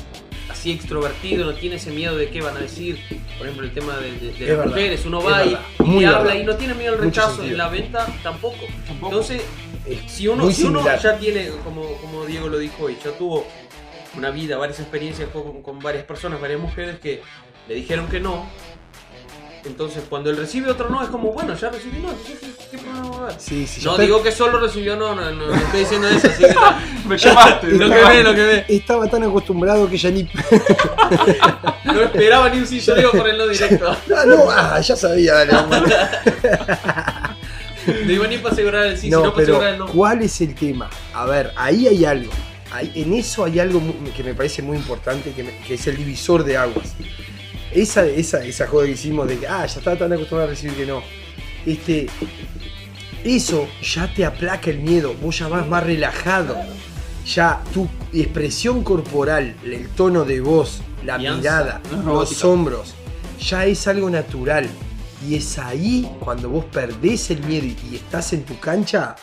[0.49, 2.99] así extrovertido, no tiene ese miedo de qué van a decir.
[3.37, 6.35] Por ejemplo, el tema de, de- las verdad, mujeres, uno va y, y habla verdad.
[6.35, 8.57] y no tiene miedo al rechazo, en la venta tampoco.
[8.87, 9.11] Tampoco.
[9.11, 9.41] Entonces,
[9.85, 10.63] Es si uno, si
[11.01, 13.45] ya tiene, como, como Diego lo dijo hoy, ya tuvo
[14.17, 17.21] una vida, varias experiencias con, con varias personas, varias mujeres que
[17.67, 18.45] le dijeron que no.
[19.65, 22.37] Entonces, cuando él recibe otro no, es como, bueno, ya recibí no, ¿qué,
[22.71, 23.39] qué problema va a haber?
[23.39, 26.07] Sí, sí, yo No te- digo que solo recibió no, no, no, no estoy diciendo
[26.07, 26.61] eso, así que no.
[27.09, 27.67] Me llamaste.
[27.71, 28.65] lo que ve, lo que ve.
[28.67, 30.29] Estaba tan acostumbrado que ya ni.
[31.85, 33.95] No esperaba ni un sí, yo digo por el no directo.
[34.15, 35.53] Ah, no, ah, ya sabía, dale.
[38.05, 39.85] No iba ni para asegurar el sí, no, sino para pero asegurar el no.
[39.87, 40.89] ¿cuál es el tema?
[41.13, 42.31] A ver, ahí hay algo.
[42.71, 43.81] Ahí- en eso hay algo
[44.15, 46.93] que me parece muy importante, que, me- que es el divisor de aguas.
[47.75, 50.75] Esa, esa, esa joda que hicimos de que, ah, ya estaba tan acostumbrado a recibir
[50.77, 51.03] que no.
[51.65, 52.07] Este,
[53.23, 56.55] eso ya te aplaca el miedo, vos ya vas más relajado.
[57.25, 62.47] Ya tu expresión corporal, el tono de voz, la mirada, no los robótica.
[62.47, 62.93] hombros,
[63.39, 64.69] ya es algo natural.
[65.27, 69.15] Y es ahí cuando vos perdés el miedo y, y estás en tu cancha,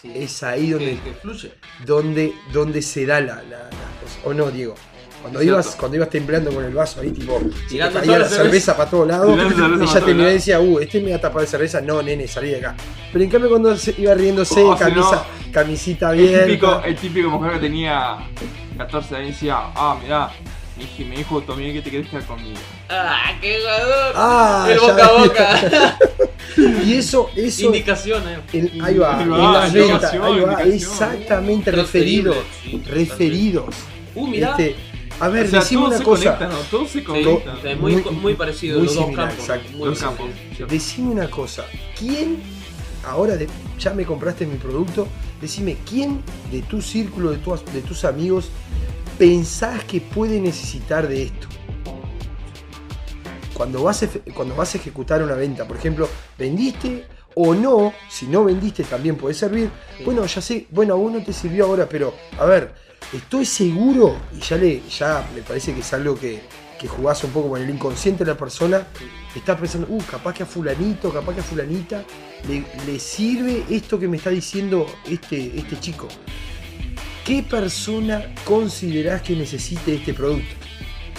[0.00, 0.12] Sí.
[0.14, 1.52] es ahí donde, que, que fluye.
[1.84, 3.68] donde, donde se da la, la- la
[4.00, 4.20] cosa.
[4.24, 4.74] ¿O no, Diego?
[5.26, 5.80] Cuando Es ibas, cierto.
[5.80, 8.76] cuando ibas temblando con el vaso ahí, tipo, se te caía la la cerveza, cerveza.
[8.76, 11.46] para todos lados, ella te miraba y decía, uh, este me va a tapar de
[11.48, 11.80] cerveza.
[11.80, 12.74] No, nene, salí de acá.
[13.12, 17.52] Pero en cambio cuando se iba riéndose, Oh, si camisita El típico, el típico mujer
[17.54, 18.18] que tenía
[18.78, 20.30] 14 años decía, ah, mirá,
[20.76, 22.58] mi, hij- mi hijo también que te querés quedar conmigo.
[22.88, 24.12] ¡Ah, qué jugador!
[24.14, 25.98] Ah, el boca a boca.
[26.86, 28.38] Y eso, eso, Indicaciones.
[28.52, 33.74] el- ahí va, Ahí en ventas, indicación, ahí va, exactamente, referidos, sí, referidos.
[34.14, 34.50] Uh, mirá.
[34.52, 34.74] Este,
[35.20, 36.24] a ver, o sea, decime todo una se cosa.
[36.38, 36.60] conecta, ¿no?
[36.70, 37.56] Todo se Sí, conecta.
[37.70, 39.44] es muy, Muy- muy, parecido muy los dos similar, campos.
[39.44, 39.70] exacto.
[39.76, 40.18] Muy Los similar.
[40.18, 40.34] campos.
[40.56, 40.74] ¿cierto?
[40.74, 41.64] Decime una cosa,
[41.98, 42.38] ¿quién,
[43.06, 43.48] ahora de-
[43.78, 45.06] ya me compraste mi producto,
[45.40, 48.48] decime, ¿quién de tu círculo, de, tu- de tus amigos,
[49.18, 51.46] pensás que puede necesitar de esto?
[53.54, 57.06] Cuando vas, a, cuando vas a ejecutar una venta, por ejemplo, vendiste
[57.38, 59.70] o no, si no vendiste también puede servir.
[59.98, 60.04] Sí.
[60.04, 62.72] Bueno, ya sé, bueno, a vos no te sirvió ahora, pero a ver,
[63.12, 66.40] estoy seguro, y ya, le, ya me parece que es algo que,
[66.80, 68.86] que jugás un poco con el inconsciente de la persona,
[69.34, 72.04] está pensando, uh, capaz que a fulanito, capaz que a fulanita
[72.48, 76.08] le, le sirve esto que me está diciendo este, este chico.
[77.22, 80.54] ¿Qué persona considerás que necesite este producto?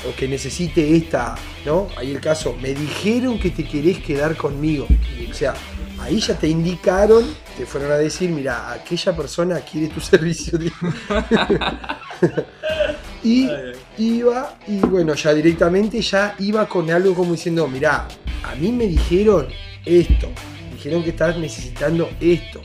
[0.08, 1.89] O que necesite esta, ¿no?
[1.95, 4.88] Ahí el caso, me dijeron que te querés quedar conmigo.
[5.30, 5.53] O sea,
[5.99, 7.25] ahí ya te indicaron,
[7.57, 10.60] te fueron a decir, mira, aquella persona quiere tu servicio.
[13.23, 13.49] y
[13.97, 18.07] iba, y bueno, ya directamente ya iba con algo como diciendo, mira,
[18.43, 19.47] a mí me dijeron
[19.86, 20.29] esto,
[20.73, 22.62] dijeron que estás necesitando esto,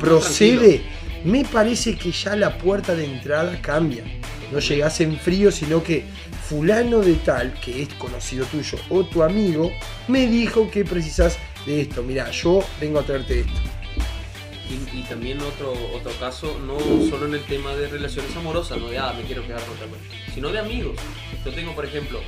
[0.00, 0.82] procede.
[1.24, 4.04] Me parece que ya la puerta de entrada cambia.
[4.52, 6.04] No llegás en frío, sino que
[6.48, 9.72] fulano de tal, que es conocido tuyo o tu amigo,
[10.06, 12.02] me dijo que precisas de esto.
[12.02, 13.52] Mira, yo vengo a traerte esto.
[14.68, 18.88] Y, y también otro, otro caso, no solo en el tema de relaciones amorosas, no
[18.88, 20.96] de, ah, me quiero quedar con otra persona, sino de amigos.
[21.44, 22.20] Yo tengo, por ejemplo,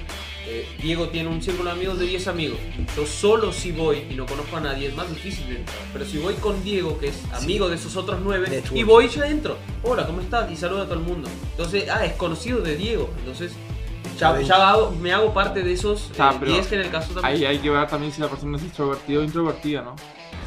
[0.46, 2.58] eh, Diego tiene un círculo de amigos de 10 amigos.
[2.96, 5.78] Yo solo si voy y no conozco a nadie, es más difícil de entrar.
[5.92, 8.76] Pero si voy con Diego, que es amigo de esos otros 9, Network.
[8.76, 9.58] y voy ya entro.
[9.82, 10.50] Hola, ¿cómo estás?
[10.50, 11.28] Y saludo a todo el mundo.
[11.50, 13.10] Entonces, ah, es conocido de Diego.
[13.18, 13.52] Entonces,
[14.18, 17.12] ya, hago- me hago parte de esos Ah, eh, pero 10 que en el caso
[17.14, 17.36] también.
[17.36, 19.96] Ahí hay que ver también si la persona es extrovertida o introvertida, ¿no?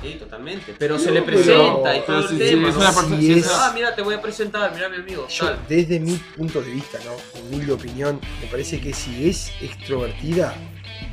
[0.02, 0.76] Sí, totalmente.
[0.80, 2.70] Pero se le pero- presenta y todo el si- si tema.
[2.70, 5.28] es persona- Si es- es- Ah, mira, te voy a presentar, mira mi amigo.
[5.28, 5.60] Yo, tal.
[5.70, 7.40] desde mi punto de vista, ¿no?
[7.42, 10.56] Humilde opinión, me parece que si es extrovertida,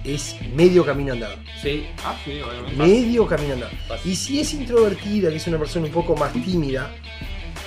[0.05, 1.35] es medio camino andado.
[1.61, 2.77] Sí, Ah, sí, obviamente.
[2.77, 3.73] Medio camino andado.
[3.89, 4.11] Fácil.
[4.13, 6.91] Y si es introvertida, que es una persona un poco más tímida,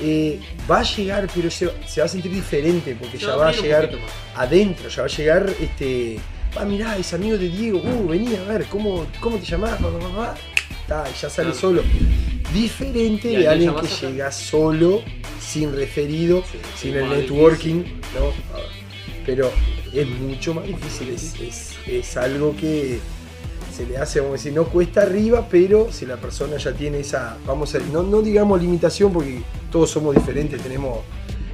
[0.02, 3.52] eh, va a llegar, pero se, se va a sentir diferente, porque ya va a
[3.52, 3.90] va llegar
[4.36, 6.20] adentro, ya va a llegar este,
[6.56, 9.80] ah, mirá, es amigo de Diego, uh, vení a ver, ¿cómo, cómo te llamás?
[10.88, 11.54] Ya sale Claro.
[11.54, 11.84] solo.
[12.54, 15.02] Diferente de alguien que llega solo,
[15.40, 16.58] sin referido, Sí,
[16.90, 18.02] sin el networking, difícil.
[18.20, 18.34] ¿no?
[19.26, 19.52] Pero
[19.94, 23.00] es mucho más difícil, es, es- es algo que
[23.82, 27.00] se le hace, vamos a decir, no cuesta arriba, pero si la persona ya tiene
[27.00, 29.42] esa, vamos a no, no digamos limitación, porque
[29.72, 31.00] todos somos diferentes, tenemos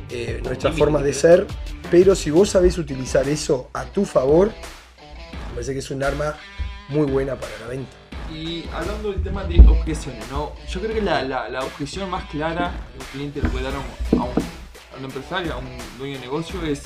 [0.09, 1.47] eh, nuestras formas de ser,
[1.89, 6.35] pero si vos sabés utilizar eso a tu favor, me parece que es un arma
[6.89, 7.91] muy buena para la venta.
[8.33, 10.51] Y hablando del tema de objeciones, ¿no?
[10.69, 13.73] Yo creo que la, la- la objeción más clara que el cliente le puede dar
[13.73, 16.83] a un, a un- a un empresario, a un dueño de negocio es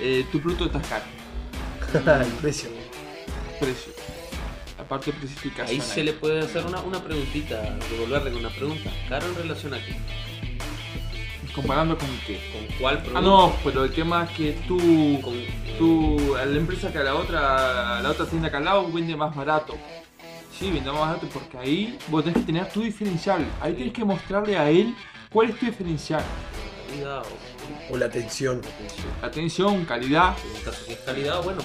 [0.00, 2.68] eh, tu producto está caro, el precio.
[3.58, 3.92] precio,
[4.92, 5.62] parte de.
[5.62, 8.90] Ahí se le puede hacer una, una preguntita, devolverle con una pregunta.
[9.08, 9.96] ¿Caro en relación a qué?
[11.54, 12.38] Comparando con qué.
[12.52, 13.18] ¿Con cuál producto?
[13.18, 14.78] Ah, no, pero el tema es que tú,
[15.22, 15.34] Con,
[15.78, 18.90] tú a la empresa que a la otra, a la otra tienda que al lado
[18.92, 19.76] vende más barato.
[20.58, 23.44] Sí, vende más barato porque ahí vos tenés que tener tu diferencial.
[23.60, 23.76] Ahí Sí.
[23.76, 24.94] tienes que mostrarle a él
[25.32, 26.22] cuál es tu diferencial.
[26.92, 27.22] Calidad
[27.90, 28.58] o O la atención.
[28.58, 29.12] atención.
[29.22, 30.36] Atención, calidad.
[30.50, 31.60] En el caso si es calidad, bueno,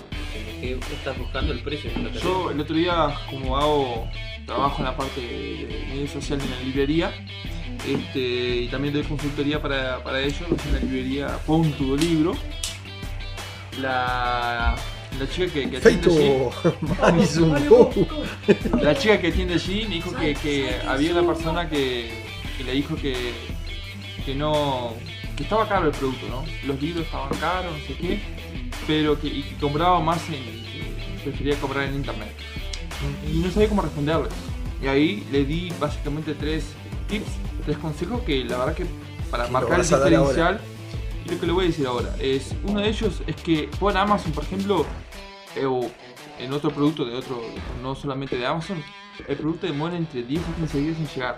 [0.62, 1.92] en que estás buscando el precio.
[1.98, 2.10] la.
[2.20, 4.10] Yo el otro día, como hago
[4.46, 7.12] trabajo en la parte de, medio social en la librería,
[7.86, 12.34] este, y también doy consultoría para, para ellos, en la librería Punto Libro,
[13.80, 14.76] la,
[15.20, 16.44] la chica que, que atiende allí,
[18.82, 22.10] la chica que atiende allí me dijo que, que había una persona que,
[22.58, 23.34] que le dijo que,
[24.26, 24.94] que no
[25.38, 26.44] que estaba caro el producto, ¿no?
[26.66, 28.20] Los libros estaban caros, no sé qué,
[28.88, 30.66] pero que, y que compraba más en,
[31.24, 32.36] prefería comprar en internet.
[33.32, 34.30] Y no sabía cómo responderle.
[34.82, 36.66] Y ahí le di básicamente tres
[37.08, 37.30] tips,
[37.66, 38.86] tres consejos que la verdad que
[39.30, 40.60] para marcar el a diferencial,
[41.26, 43.98] y lo que le voy a decir ahora es, uno de ellos es que en
[43.98, 44.86] Amazon, por ejemplo,
[45.56, 45.90] eh, o
[46.40, 47.42] en otro producto de otro,
[47.82, 48.84] no solamente de Amazon,
[49.28, 51.38] el producto demora entre 10 y 15 días en llegar.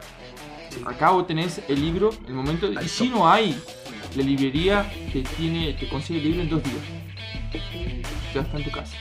[0.86, 3.60] Acá vos tenés el libro, el momento, y si no hay,
[4.16, 7.00] la librería te tiene, te consigue el libro en dos días.
[8.34, 8.96] Ya está en tu casa.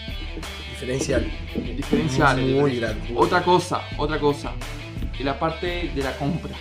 [0.70, 1.30] Diferencial.
[1.76, 2.40] Diferencial.
[2.40, 3.14] Muy grande.
[3.16, 4.52] Otra cosa, otra cosa.
[5.18, 6.54] Y la parte de la compra.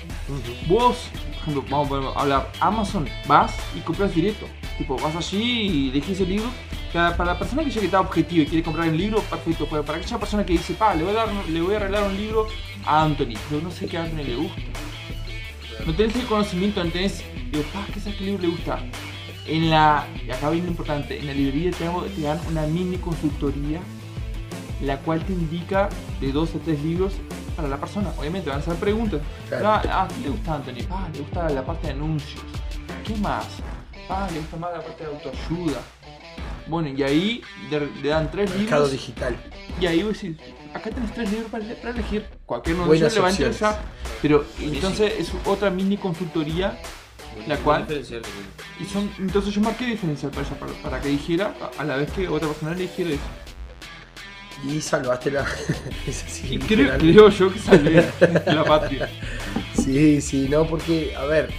[0.67, 4.47] Vos, por ejemplo, vamos a hablar, Amazon, vas y compras directo.
[4.77, 6.49] Tipo, vas allí y elegís el libro.
[6.91, 9.67] Para, la persona que ya que está objetiva y quiere comprar el libro, perfecto.
[9.69, 12.09] Pero para aquella persona que dice, pa, le voy a, dar, le voy a regalar
[12.09, 12.47] un libro
[12.85, 14.61] a Anthony, pero no sé qué a Anthony le gusta.
[15.85, 18.79] No tenés el conocimiento, no tenés, digo, ¿qué sabes qué libro le gusta?
[19.45, 21.85] En la, y acá viene lo importante, en la librería te,
[22.21, 23.79] dan una mini consultoría,
[24.81, 27.13] la cual te indica de dos a tres libros
[27.55, 28.11] para la persona.
[28.17, 29.21] Obviamente van a hacer preguntas.
[29.47, 29.67] Claro.
[29.67, 30.85] Ah, ah, ¿qué le gusta a Anthony?
[30.91, 32.43] Ah, le gusta la parte de anuncios.
[33.05, 33.45] ¿Qué más?
[34.09, 35.81] Ah, le gusta más la parte de autoayuda.
[36.67, 38.91] Bueno, y ahí le, dan tres Mercado libros.
[38.91, 39.35] digital.
[39.79, 40.37] Y ahí vos decís,
[40.73, 42.27] acá tenés tres libros para, para elegir.
[42.45, 43.79] Cualquier Buenas le va a interesar.
[44.21, 44.73] Pero Buenísimo.
[44.73, 46.77] entonces es otra mini consultoría.
[47.45, 47.85] La cual-.
[48.79, 51.97] Y son, entonces yo marqué diferencial para ella, para, para que dijera, a, a la
[51.97, 53.47] vez que otra persona le dijera eso.
[54.65, 55.45] Y salvaste la.
[56.49, 58.07] Y creo, yo que salvé
[58.45, 59.09] la patria.
[59.75, 61.49] Sí, sí, no, porque, a ver,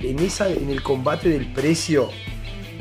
[0.00, 2.08] en, esa, en el combate del precio,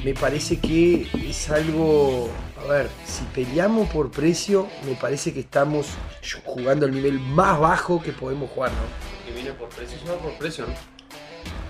[0.03, 2.29] me parece que es algo.
[2.57, 5.87] A ver, si peleamos por precio, me parece que estamos
[6.45, 9.25] jugando al nivel más bajo que podemos jugar, ¿no?
[9.25, 10.94] Que viene por precio, se va por precio, ¿no?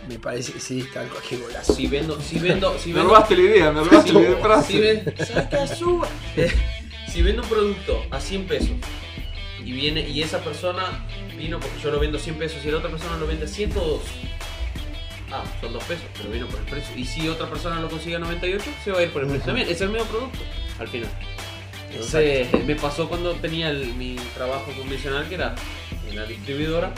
[0.08, 1.74] Me parece, sí, está algo que golazo.
[1.74, 4.36] Si vendo, si vendo, si Me vendo, robaste la idea, me robaste la idea de
[4.38, 4.72] frase.
[4.74, 6.08] si ven- saca suba.
[7.12, 8.70] si vendo un producto a 100 pesos
[9.64, 12.78] y viene y esa persona vino porque yo lo vendo a 100 pesos y la
[12.78, 14.02] otra persona lo vende a 102.
[15.32, 16.96] Ah, son 2 pesos, pero vino por el precio.
[16.96, 19.46] Y si otra persona lo consigue a 98, se va a ir por el precio
[19.48, 19.68] también.
[19.68, 20.38] Es el mismo producto
[20.78, 21.10] al final.
[21.92, 25.56] Entonces, me pasó cuando tenía el- mi trabajo convencional, que era
[26.10, 26.94] en la distribuidora,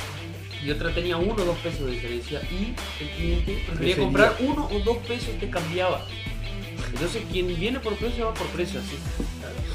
[0.64, 3.98] y otra tenía uno o dos pesos de diferencia, y el cliente Prefería.
[3.98, 6.02] comprar uno o dos pesos, te cambiaba.
[6.94, 8.98] Entonces, quien viene por precio va por precio, así.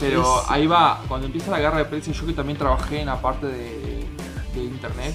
[0.01, 3.21] Pero ahí va, cuando empieza la guerra de precios, yo que también trabajé en la
[3.21, 4.05] parte de,
[4.55, 5.15] de internet,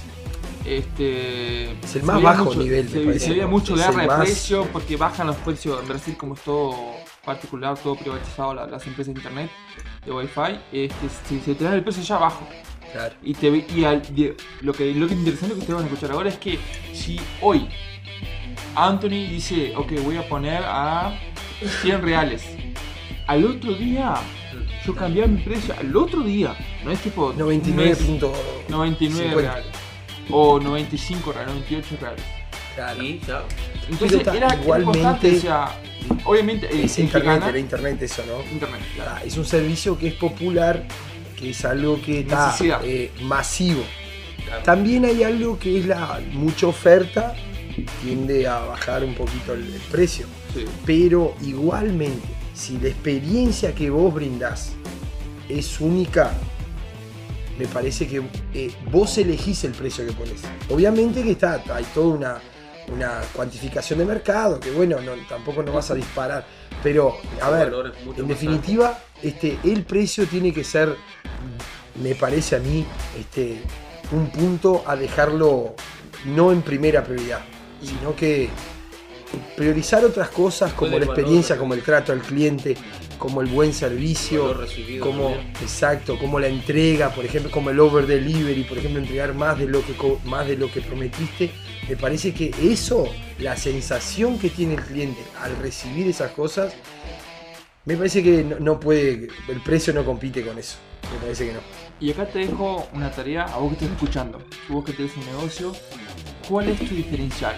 [0.65, 4.07] este, Es el se más bajo mucho- nivel, Se, parece, se mucho Es guerra de
[4.07, 5.79] más- precios porque bajan los precios.
[5.81, 6.75] En Brasil, como es todo
[7.25, 9.49] particular, todo privatizado, la- las empresas de internet,
[10.05, 10.95] de Wi-Fi, este,
[11.27, 12.47] se, se te dan el precio ya abajo.
[12.91, 13.15] Claro.
[13.21, 15.87] Y, te, y al- de- lo, que, lo que es interesante que ustedes van a
[15.87, 16.57] escuchar ahora es que
[16.93, 17.67] si hoy
[18.75, 21.19] Anthony dice, ok, voy a poner a
[21.81, 22.43] 100 reales,
[23.27, 24.13] al otro día
[24.85, 28.33] yo cambié mi precio, al otro día, no es tipo un 99 mes, punto
[28.69, 29.41] 99 50.
[29.53, 29.71] reales,
[30.29, 32.23] o 95 reales, 98 reales.
[32.75, 33.03] Claro.
[33.03, 33.21] Y.
[33.89, 35.79] Entonces era, igualmente- importante, o sea,
[36.23, 38.41] Obviamente, el, Es el que internet, gana- era internet eso, ¿no?
[38.49, 39.11] Internet, claro.
[39.15, 40.85] Ah, Es un servicio que es popular,
[41.37, 43.83] que es algo que está eh, masivo.
[44.45, 44.63] Claro.
[44.63, 47.35] También hay algo que es la mucha oferta,
[48.03, 50.25] tiende a bajar un poquito el, el precio.
[50.53, 50.65] Sí.
[50.85, 54.73] Pero igualmente, si la experiencia que vos brindás
[55.47, 56.33] es única,
[57.59, 58.21] me parece que
[58.53, 60.41] eh, vos elegís el precio que pones.
[60.69, 62.41] Obviamente que está, hay toda una,
[62.93, 66.45] una cuantificación de mercado, que bueno, no, tampoco no vas a disparar.
[66.83, 67.73] Pero, a ver,
[68.17, 70.95] en definitiva, este, el precio tiene que ser,
[72.01, 72.85] me parece a mí,
[73.19, 73.61] este,
[74.11, 75.75] un punto a dejarlo
[76.25, 77.41] no en primera prioridad,
[77.81, 78.49] sino que
[79.55, 82.77] priorizar otras cosas como la valor, experiencia, como el trato al cliente,
[83.17, 84.55] como el buen servicio,
[85.01, 85.53] como también.
[85.61, 89.67] exacto, como la entrega, por ejemplo, como el over delivery, por ejemplo, entregar más de
[89.67, 91.51] lo que más de lo que prometiste.
[91.89, 93.07] Me parece que eso,
[93.39, 96.73] la sensación que tiene el cliente al recibir esas cosas,
[97.87, 100.77] me parece que no, puede, el precio no compite con eso.
[101.09, 101.59] Me parece que no.
[102.01, 104.39] Y acá te dejo una tarea a vos que estás escuchando.
[104.67, 105.73] Vos que tenés un negocio,
[106.49, 107.55] ¿cuál es tu diferencial?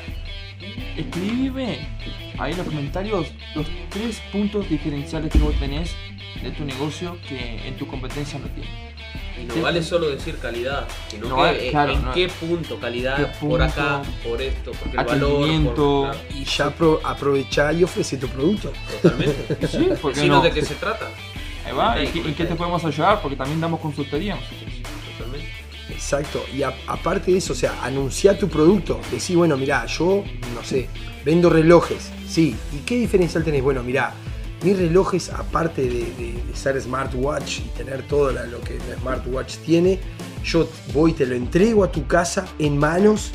[0.96, 1.80] Escríbeme
[2.38, 5.96] ahí en los comentarios los tres puntos diferenciales que vos tenés
[6.44, 8.89] de tu negocio que en tu competencia no tiene.
[9.42, 12.14] Y no vale solo decir calidad, sino No que vale, eh, claro, en no.
[12.14, 16.76] qué punto calidad, ¿Qué por acá, por esto, porque el valor, por, claro, Y ya
[16.78, 18.74] apro- aprovechá y ofrece tu producto.
[19.02, 19.68] totalmente.
[19.72, 20.42] Sí, porque Sino no.
[20.42, 21.08] de qué se trata,
[21.66, 23.22] Ahí va, ¿y qué- en qué te podemos ayudar?
[23.22, 24.60] Porque también damos consultoría nosotros.
[25.18, 25.48] totalmente.
[25.90, 29.00] Exacto, y a- aparte de eso, o sea, anunciar tu producto.
[29.12, 30.90] Decir, bueno, mirá, yo, no sé,
[31.24, 32.12] vendo relojes.
[32.28, 33.64] Sí, ¿y qué diferencial tenés?
[33.64, 34.14] Bueno, mirá,
[34.64, 40.00] mis relojes, aparte de, ser smartwatch y tener todo la- lo que el smartwatch tiene,
[40.44, 43.32] yo voy te lo entrego a tu casa en manos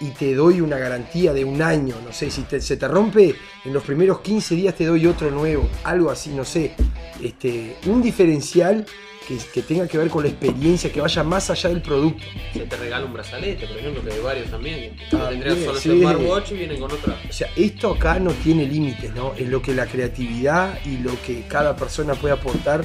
[0.00, 1.96] y te doy una garantía de un año.
[2.04, 5.68] No sé, si se te rompe, en los primeros 15 días te doy otro nuevo.
[5.84, 6.74] Algo así, no sé.
[7.20, 8.86] Este, un diferencial
[9.26, 12.24] que, que tenga que ver con la experiencia, que vaya más allá del producto.
[12.52, 14.96] Se te regala un brazalete, por ejemplo, que hay varios también.
[15.10, 15.88] También, Tendrías solo sí.
[15.90, 17.16] ese smartwatch y vienen con otra.
[17.28, 19.34] O sea, esto acá no tiene límites, ¿no?
[19.34, 22.84] Es lo que la creatividad y lo que cada persona puede aportar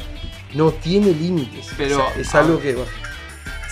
[0.53, 1.67] no tiene límites.
[1.77, 2.63] Pero, O sea, es algo ver.
[2.63, 2.73] que.
[2.75, 2.91] bueno.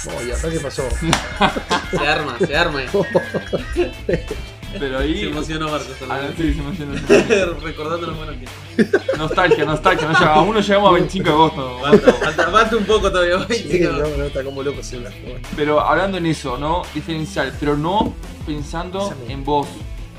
[0.05, 0.83] No, ¿y acá qué pasó?
[1.91, 2.81] Se arma, se arma.
[4.77, 5.19] Pero ahí.
[5.21, 5.95] Se emocionó Marcos.
[6.09, 7.59] Ah, sí, se emocionó, se emocionó.
[7.59, 9.17] Recordando los buenos tiempos.
[9.17, 10.07] Nostalgia, nostalgia.
[10.07, 11.79] No llega- aún no llegamos a 25 de agosto.
[11.81, 13.47] Falta, falta, falta un poco todavía.
[13.49, 15.13] Sí, no, no, está como loco el celular.
[15.55, 16.83] pero hablando en eso, ¿no?
[16.93, 18.13] Diferencial, pero no
[18.45, 19.67] pensando en vos,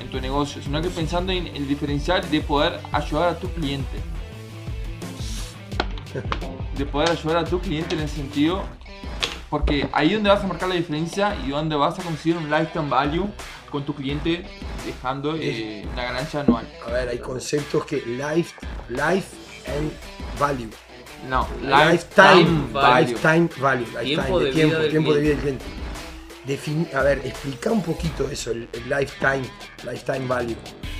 [0.00, 3.98] en tu negocio, sino que pensando en el diferencial de poder ayudar a tu cliente.
[6.76, 8.62] De poder ayudar a tu cliente en el sentido,
[9.48, 12.50] porque ahí es donde vas a marcar la diferencia y donde vas a conseguir un
[12.50, 13.26] lifetime value
[13.70, 14.44] con tu cliente
[14.84, 16.66] dejando eh, una ganancia anual.
[16.86, 18.54] A ver, hay conceptos que life,
[18.88, 19.28] life
[19.66, 19.90] and
[20.38, 20.68] value.
[21.28, 23.06] No, Lifetime, value.
[23.08, 23.86] lifetime value.
[23.86, 25.64] Lifetime, Tiempo de de tiempo, vida del tiempo de vida cliente.
[25.64, 25.80] del cliente.
[26.46, 29.42] Defini- a ver, explica un poquito eso, el, el lifetime,
[29.84, 30.56] lifetime value.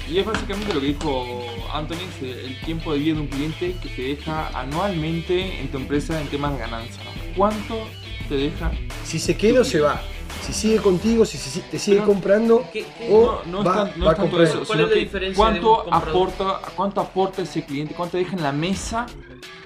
[0.09, 3.89] Y es básicamente lo que dijo Anthony, el tiempo de vida de un cliente que
[3.89, 7.03] te deja anualmente en tu empresa en temas de ganancia.
[7.37, 7.87] ¿Cuánto
[8.29, 8.71] te deja?
[9.05, 10.03] Si se queda o se va.
[10.43, 13.91] Si sigue contigo, si se- te sigue Pero- comprando ¿Qué- qué- o No, no va,
[13.91, 14.43] tan- no va a comprar.
[14.43, 16.09] eso, ¿Cuál es la diferencia de un cuánto comprador?
[16.09, 19.07] aporta, cuánto aporta ese cliente, cuánto deja en la mesa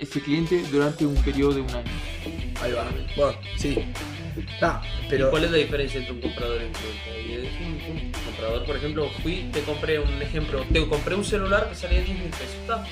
[0.00, 1.90] ese cliente durante un periodo de un año.
[2.62, 2.84] Ahí va.
[3.16, 3.84] Bueno, sí.
[4.60, 7.50] Ah, ¿Y pero cuál es la diferencia entre un comprador y un cliente?
[7.60, 11.68] Y un, un comprador, por ejemplo, fui, te compré un ejemplo, te compré un celular
[11.68, 12.84] que salía 10 mil pesos, está.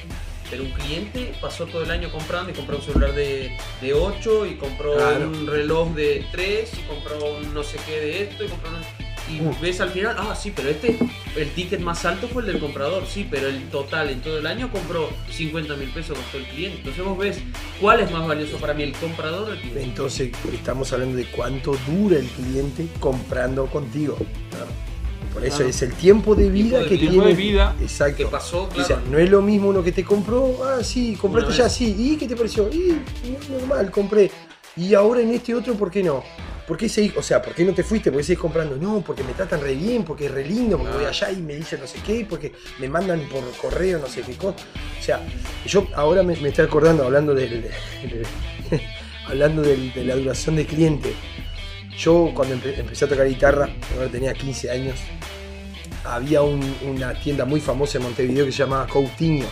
[0.52, 4.44] Pero un cliente pasó todo el año comprando y compró un celular de, de 8
[4.44, 5.28] y compró Claro.
[5.30, 9.02] un reloj de 3 y compró un no sé qué de esto y compró un-
[9.34, 10.98] Y ves al final, ah, sí, pero este,
[11.36, 14.46] el ticket más alto fue el del comprador, sí, pero el total en todo el
[14.46, 16.78] año compró 50 mil pesos costó el cliente.
[16.80, 17.38] Entonces vos ves
[17.80, 19.82] cuál es más valioso para mí, el comprador o el cliente.
[19.84, 24.18] entonces estamos hablando de cuánto dura el cliente comprando contigo.
[25.32, 25.70] Por eso Claro.
[25.70, 26.98] es el tiempo de vida de que.
[26.98, 27.28] Tiempo tiene.
[27.28, 27.76] de vida.
[27.80, 28.16] Exacto.
[28.18, 28.68] ¿Qué pasó?
[28.76, 31.94] O sea, no es lo mismo uno que te compró, ah, sí, compraste ya, sí,
[31.98, 32.68] ¿y qué te pareció?
[32.72, 32.98] Y
[33.50, 34.30] no, normal, compré.
[34.76, 36.22] Y ahora en este otro, ¿por qué no?
[36.66, 38.10] ¿Por qué seguís, o sea, ¿por qué no te fuiste?
[38.10, 38.76] ¿Por qué seguís comprando?
[38.76, 41.56] No, porque me tratan re bien, porque es re lindo, porque voy allá y me
[41.56, 44.56] dicen no sé qué, porque me mandan por correo no sé qué cosa.
[44.98, 45.20] O sea,
[45.66, 47.66] yo ahora me, me estoy acordando, hablando del,
[49.26, 51.12] hablando del- de la duración de cliente.
[51.96, 54.98] Yo cuando empe- empecé a tocar guitarra, ahora tenía 15 años,
[56.04, 59.46] había un- una tienda muy famosa en Montevideo que se llamaba Coutinho.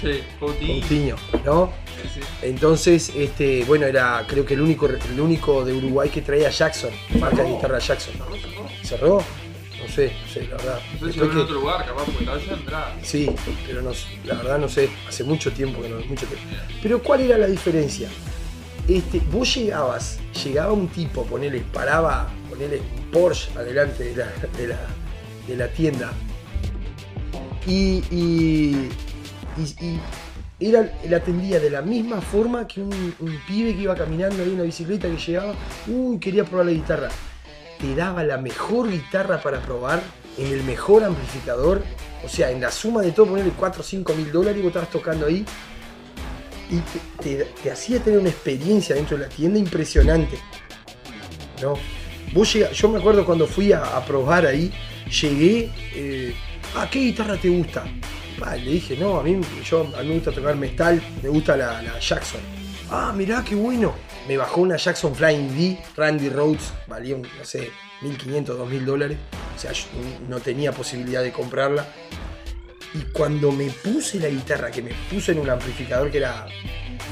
[0.00, 0.80] Sí, Coutinho.
[0.80, 1.72] Coutinho, ¿no?
[2.02, 2.20] Sí, sí.
[2.42, 6.90] Entonces, este, bueno, era creo que el único, el único de Uruguay que traía Jackson,
[7.18, 8.14] marca de guitarra Jackson.
[8.82, 9.22] ¿Cerró?
[9.80, 10.80] no sé, no sé, la verdad.
[11.00, 12.96] En que- otro lugar, capaz, porque tendrá.
[13.02, 13.30] Sí,
[13.66, 13.92] pero no,
[14.24, 16.44] la verdad no sé, hace mucho tiempo que no, mucho tiempo.
[16.82, 18.08] Pero ¿cuál era la diferencia?
[18.88, 24.26] Este, vos llegabas, llegaba un tipo, ponele, paraba, ponele un Porsche adelante de la,
[24.58, 24.78] de la,
[25.46, 26.12] de la tienda
[27.66, 28.90] y, y,
[30.60, 33.14] era, él atendía de la misma forma que un,
[33.46, 35.54] pibe que iba caminando en una bicicleta que llegaba,
[35.86, 37.08] uy, quería probar la guitarra.
[37.80, 40.02] Te daba la mejor guitarra para probar,
[40.38, 41.82] en el mejor amplificador,
[42.24, 44.68] o sea, en la suma de todo, ponerle 4 o 5 mil dólares y vos
[44.68, 45.44] estabas tocando ahí.
[46.70, 46.80] Y
[47.22, 50.38] te, hacía tener una experiencia dentro de la tienda impresionante.
[51.62, 51.74] ¿No?
[52.72, 54.72] Yo me acuerdo cuando fui a, a probar ahí,
[55.08, 56.34] llegué, eh,
[56.74, 57.84] ah, ¿qué guitarra te gusta?
[58.56, 61.98] Le dije, no, a mí, yo, a mí me gusta tocar metal, me gusta la,
[62.00, 62.40] Jackson.
[62.90, 63.94] Ah, mirá, qué bueno.
[64.28, 67.70] Me bajó una Jackson Flying D, Randy Rhodes, valía, no sé,
[68.02, 69.18] 1500, 2000 dólares.
[69.54, 69.70] O sea,
[70.28, 71.86] no tenía posibilidad de comprarla.
[72.94, 76.46] Y cuando me puse la guitarra, que me puse en un amplificador que era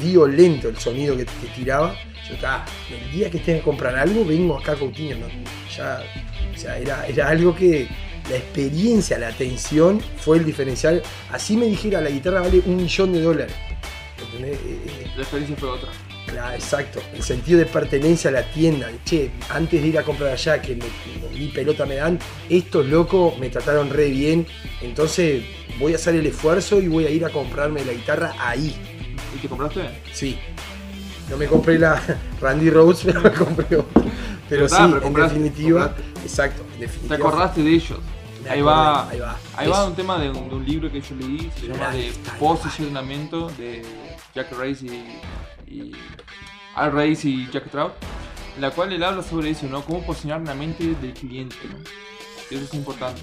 [0.01, 1.27] violento el sonido que,
[1.57, 1.97] tiraba,
[2.29, 5.17] yo estaba, el día que tenga que comprar algo, vengo acá a Coutinho.
[5.77, 6.03] Ya,
[6.55, 7.89] o sea, era, era algo que
[8.31, 11.03] la experiencia, la atención fue el diferencial.
[11.33, 13.55] Así me dijera, la guitarra vale un millón de dólares.
[14.25, 14.59] ¿Entendés?
[14.59, 15.91] Eh, eh, La experiencia fue otra.
[16.27, 17.01] Claro, exacto.
[17.13, 18.89] El sentido de pertenencia a la tienda.
[19.05, 20.87] Che, antes de ir a comprar allá, que me,
[21.39, 22.19] mi pelota me dan,
[22.49, 24.47] estos locos me trataron re bien.
[24.81, 25.43] Entonces
[25.79, 28.75] voy a hacer el esfuerzo y voy a ir a comprarme la guitarra ahí.
[29.35, 29.81] ¿Y te compraste?
[30.13, 30.39] Sí.
[31.29, 32.01] No me compré la
[32.41, 34.03] Randy Rhodes, pero me compré otra.
[34.49, 35.89] Pero sí, pero en definitiva.
[35.89, 36.21] compraste.
[36.23, 37.17] Exacto, en ¿Te definitiva.
[37.17, 37.99] acordaste de ellos?
[38.49, 39.39] Ahí acordé, va, ahí va.
[39.57, 42.13] ahí va un tema de un, de un libro que yo leí, se llama de
[42.41, 43.83] Posicionamiento de
[44.35, 45.05] Jack Rice y,
[46.75, 47.93] Al Rice y Jack Trout,
[48.57, 49.85] en la cual él habla sobre eso, ¿no?
[49.85, 51.57] Cómo posicionar la mente del cliente.
[52.51, 53.23] Eso es importante.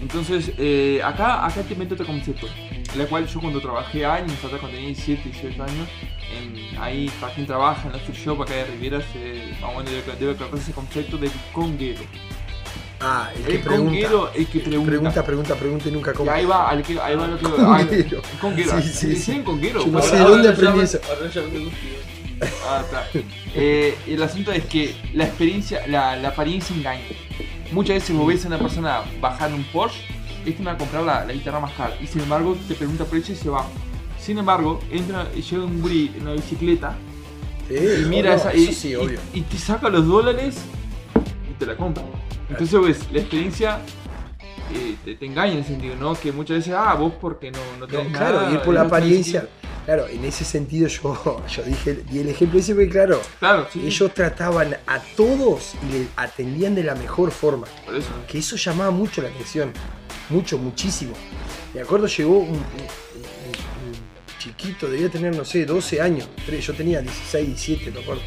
[0.00, 2.48] Entonces, eh, acá, acá te meto otro concepto,
[2.96, 5.88] la cual yo cuando trabajé años atrás, cuando tenía 17, 18 años,
[6.36, 9.92] en, ahí para quien trabaja en la shop acá de Rivera, se, más o menos
[9.92, 12.00] debe, debe ese concepto del conguero.
[13.04, 13.98] Ah, el que El pregunta.
[14.34, 14.90] el que pregunta.
[14.90, 16.34] Pregunta, pregunta, pregunta y nunca Y compra.
[16.36, 17.42] ahí va, al que, ahí va lo que.
[17.44, 18.22] Conguero.
[18.24, 18.80] ah, conguero.
[18.80, 19.06] Sí, sí, ¿Le sí.
[19.08, 19.84] dicen conguero?
[19.84, 21.00] Yo no sé de dónde aprendí eso.
[22.68, 23.06] Ah, está.
[23.54, 27.02] Eh, el asunto es que la experiencia, la, la apariencia engaña.
[27.72, 29.98] Muchas veces vos ves a una persona bajar un Porsche,
[30.44, 31.96] este me va a comprar la, la guitarra más cara.
[32.00, 33.64] Y sin embargo, te pregunta precio y se va.
[34.20, 36.94] Sin embargo, entra, llega un guri en una bicicleta
[37.68, 38.54] Sí, y mira obvio, esa.
[38.56, 39.18] Y, sí, y- obvio.
[39.32, 40.56] y te saca los dólares
[41.50, 42.02] y te la compra.
[42.52, 43.78] Entonces, ves, la experiencia
[44.74, 46.14] eh, te, te engaña en ese sentido, ¿no?
[46.14, 48.52] Que muchas veces, ah, vos porque no, no No, tenés claro, nada.
[48.52, 49.48] ir por y la no apariencia.
[49.84, 53.82] Claro, en ese sentido yo, yo dije, di el ejemplo ese porque claro, Claro, sí.
[53.84, 57.66] ellos trataban a todos y le atendían de la mejor forma.
[57.84, 58.08] Por eso.
[58.28, 59.72] Que eso llamaba mucho la atención.
[60.30, 61.12] Mucho, muchísimo.
[61.74, 66.28] Me acuerdo llegó un, un- un- un chiquito, debía tener, no sé, 12 años.
[66.60, 68.22] Yo tenía 16, 17, me acuerdo.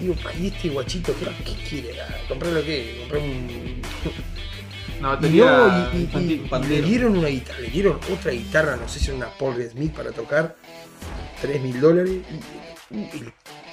[0.00, 1.90] Digo, "Pa, ¿y este guachito qué, qué quiere?
[2.28, 2.96] ¿Comprar lo qué?
[3.00, 3.82] Comprar un,
[5.28, 9.06] Y, no, y- y- le dieron una guitarra, le dieron otra guitarra, no sé si
[9.06, 10.56] era una Paul Smith para tocar,
[11.40, 12.12] 3 mil dólares,
[12.90, 13.24] y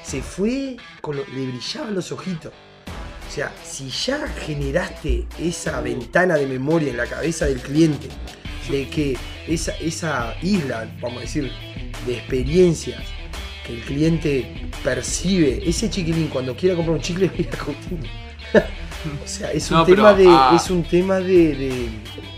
[0.03, 2.53] se fue, con lo- le brillaban los ojitos.
[3.27, 8.07] O sea, si ya generaste esa ventana de memoria en la cabeza del cliente,
[8.69, 9.17] de que
[9.47, 11.51] esa, esa isla, vamos a decir,
[12.05, 13.01] de experiencias
[13.67, 18.09] que el cliente percibe, ese chiquilín cuando quiera comprar un chicle, mira Coutinho.
[19.23, 20.35] O sea, es un No, tema pero, de.
[20.35, 20.53] ah.
[20.55, 21.55] Es un tema de.
[21.55, 21.89] de-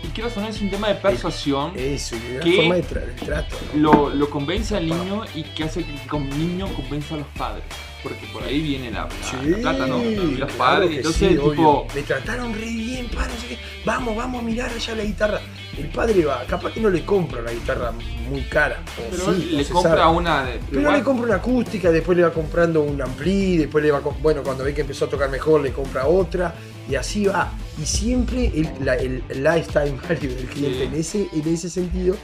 [0.04, 1.72] Y quiero sonar, es un tema de persuasión.
[1.76, 2.56] eso, y de la ¿Qué?
[2.56, 3.56] forma de, tra- de trato.
[3.74, 3.80] ¿no?
[3.92, 7.64] Lo, lo convence al niño y que hace que el niño convenza a los padres.
[8.02, 9.98] Porque por ahí viene la, la- la plata, ¿no?
[9.98, 10.90] Los claro padres.
[10.90, 11.46] que Entonces, sí, tipo.
[11.46, 11.86] obvio.
[11.94, 13.58] Me trataron re bien, pa, no sé qué.
[13.84, 15.40] Vamos, vamos a mirar allá la guitarra.
[15.78, 17.92] El padre va, capaz que no le compra una guitarra
[18.30, 18.82] muy cara.
[19.10, 20.16] Pero sí, le no compra sabe.
[20.16, 20.60] una de.
[20.70, 24.00] Pero igual- le compra una acústica, después le va comprando un ampli, después le va,
[24.00, 26.54] bueno, cuando ve que empezó a tocar mejor, le compra otra,
[26.88, 27.52] y así va.
[27.80, 30.84] Y siempre el, la- el lifetime value del cliente Sí.
[30.84, 32.16] en, ese, en ese sentido,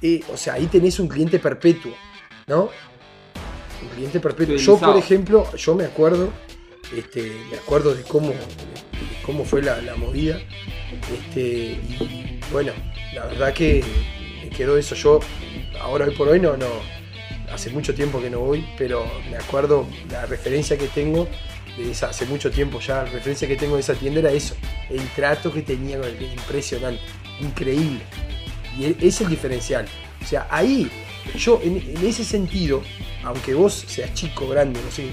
[0.00, 1.92] eh, o sea, ahí tenés un cliente perpetuo,
[2.46, 2.68] ¿no?
[3.82, 4.56] Un cliente perpetuo.
[4.56, 6.30] Yo, por ejemplo, yo me acuerdo,
[6.96, 8.36] este, me acuerdo de cómo, de
[9.26, 10.38] cómo fue la, la movida,
[11.12, 12.72] este, y bueno,
[13.14, 13.82] la verdad que
[14.54, 14.94] quedó eso.
[14.94, 15.20] Yo,
[15.80, 16.66] ahora hoy por hoy, no, no,
[17.52, 21.28] hace mucho tiempo que no voy, pero me acuerdo la referencia que tengo
[21.76, 24.54] de esa, hace mucho tiempo ya, la referencia que tengo de esa tienda era eso,
[24.90, 27.00] el trato que tenía con el impresionante,
[27.40, 28.00] increíble.
[28.78, 29.86] Y e- es el diferencial.
[30.22, 30.90] O sea, ahí,
[31.36, 32.82] yo en, ese sentido,
[33.24, 35.12] aunque vos seas chico, grande, no sé,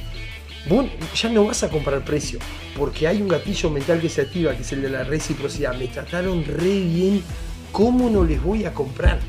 [1.15, 2.39] ya no vas a comprar precio,
[2.77, 5.75] porque hay un gatillo mental que se activa, que es el de la reciprocidad.
[5.75, 7.23] Me trataron re bien,
[7.71, 9.19] ¿cómo no les voy a comprar?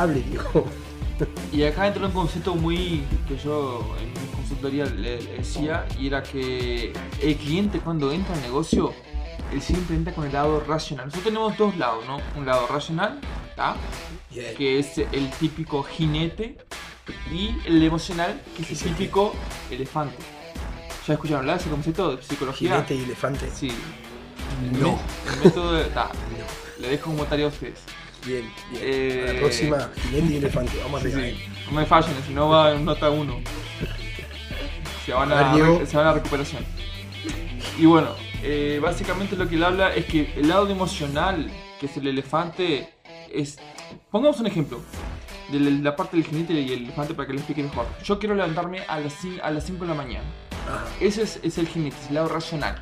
[0.00, 0.24] Hable.
[1.52, 6.22] Y acá entra un concepto muy que yo en mi consultoría le, decía, y era
[6.22, 8.94] que el cliente cuando entra al negocio,
[9.52, 11.08] él siempre entra con el lado racional.
[11.08, 12.20] Nosotros tenemos dos lados, ¿no?
[12.38, 13.20] Un lado racional,
[14.56, 16.56] que es el típico jinete,
[17.30, 19.34] y el emocional, que es el típico
[19.70, 20.16] elefante.
[21.06, 22.70] ¿Ya escucharon hablar de ese concepto de psicología?
[22.70, 23.50] Jinete y elefante.
[23.54, 23.70] Sí.
[24.80, 24.98] No.
[25.30, 25.84] El método de...
[25.84, 26.10] ta,
[26.80, 27.80] le dejo como tarea a ustedes.
[28.26, 28.82] Bien, bien.
[28.84, 30.72] Eh, A la próxima, jinete y elefante.
[30.82, 31.28] Vamos Sí, arriba.
[31.28, 31.44] sí.
[31.66, 33.40] No me fallen, si no va en nota 1.
[35.06, 35.86] Se van A a, ver, Diego.
[35.86, 36.64] se van a recuperación.
[37.78, 38.10] Y bueno,
[38.42, 42.88] eh, básicamente lo que él habla es que el lado emocional, que es el elefante,
[43.32, 43.58] es.
[44.10, 44.80] Pongamos un ejemplo
[45.50, 47.86] de la- parte del jinete y el elefante para que les explique mejor.
[48.04, 50.24] Yo quiero levantarme a las 5, a las 5 de la mañana.
[51.00, 52.80] Ese es, es el jinete, es el lado racional.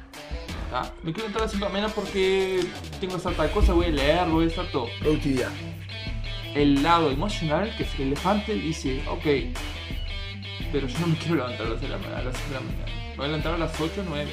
[0.71, 0.93] ¿Tá?
[1.03, 2.61] Me quiero levantar a las 5 de la mañana porque
[3.01, 5.51] tengo hacer tal cosa, voy a leer, voy a hacer todo Productividad.
[6.55, 9.27] el lado emocional, que es el elefante, dice, ok,
[10.73, 12.19] pero yo no me quiero levantar a las 6 de la mañana.
[12.19, 12.85] A las 6 de la mañana.
[13.11, 14.31] Me voy a levantar a las 8 o 9.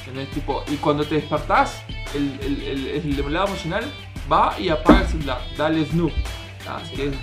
[0.00, 0.30] ¿Entendés?
[0.30, 1.82] Tipo, y cuando te despertás,
[2.14, 3.84] el, el, el, el lado emocional
[4.30, 6.14] va y apaga el celular, dale snooze.
[6.74, 7.14] Ah, Así que es,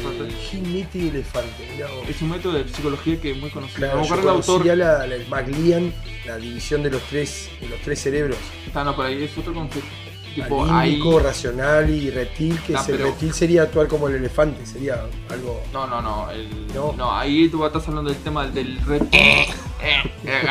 [0.00, 1.68] es- Jinete y elefante.
[1.74, 2.08] mirá vos.
[2.08, 3.78] es un método de psicología que es muy conocido.
[3.78, 4.66] Claro, acuerdo el autor.
[4.66, 5.92] la, la- el McLean,
[6.26, 8.36] la división de los tres, de los tres cerebros.
[8.66, 9.88] Está, no, por ahí es otro concepto.
[10.34, 10.92] Tipo, ahí.
[10.92, 14.64] Límbico, racional y reptil, que Ah, es el pero- reptil sería actuar como el elefante,
[14.64, 15.62] sería algo.
[15.74, 16.94] No, no, no, el- No.
[16.96, 17.12] no.
[17.14, 19.20] ahí tú estás hablando del tema del reptil.
[19.20, 19.46] Eh,
[19.82, 20.46] eh.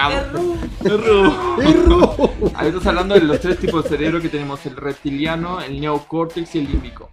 [2.53, 6.53] Ahí estás hablando de los tres tipos de cerebro que tenemos, el reptiliano, el neocórtex
[6.55, 7.09] y el límbico.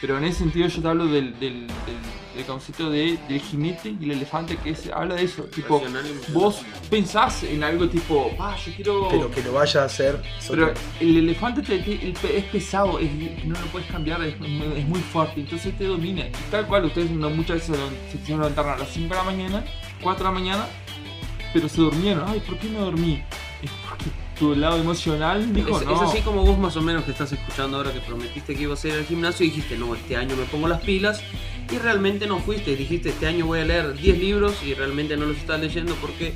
[0.00, 1.96] Pero en ese sentido yo te hablo del, del, del,
[2.36, 5.44] del concepto de, del jinete y el elefante que es, habla de eso.
[5.44, 5.80] Tipo,
[6.34, 9.08] vos pensás en algo tipo, ah, yo quiero...
[9.10, 10.20] Pero que lo vaya a hacer.
[10.48, 13.10] Pero el elefante te- te- el pe- es pesado, es,
[13.46, 16.26] no lo puedes cambiar, es, es muy fuerte, entonces te domina.
[16.26, 19.14] Y tal cual, ustedes no, muchas veces se, se quisieron levantar a las 5 de
[19.14, 19.64] la mañana,
[20.02, 20.66] 4 de la mañana,
[21.54, 22.24] pero se durmieron.
[22.28, 23.22] Ay, ¿por qué me dormí?
[23.62, 25.94] Es porque tu lado emocional dijo, Es, no.
[25.94, 28.84] es así como vos más o menos que estás escuchando ahora que prometiste que ibas
[28.84, 31.20] a ir al gimnasio y dijiste, no, este año me pongo las pilas
[31.70, 32.76] y realmente no fuiste.
[32.76, 36.34] Dijiste, este año voy a leer 10 libros y realmente no los estás leyendo porque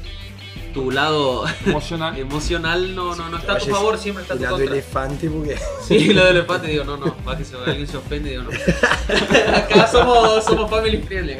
[0.72, 2.16] tu lado emocional.
[2.18, 4.72] emocional no, no, no está a tu favor, siempre está a el tu lado contra.
[4.74, 5.56] elefante, porque.
[5.86, 8.50] Sí, lo del elefante, digo, no, no, va que se, alguien se ofende, digo, no.
[9.56, 11.36] Acá somos, somos family friendly.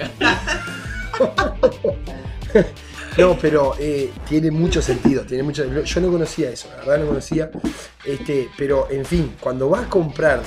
[3.18, 7.06] No, pero eh, tiene mucho sentido, tiene mucho Yo no conocía eso, la verdad no
[7.08, 7.50] conocía.
[8.04, 10.42] Este, pero en fin, cuando vas a comprar,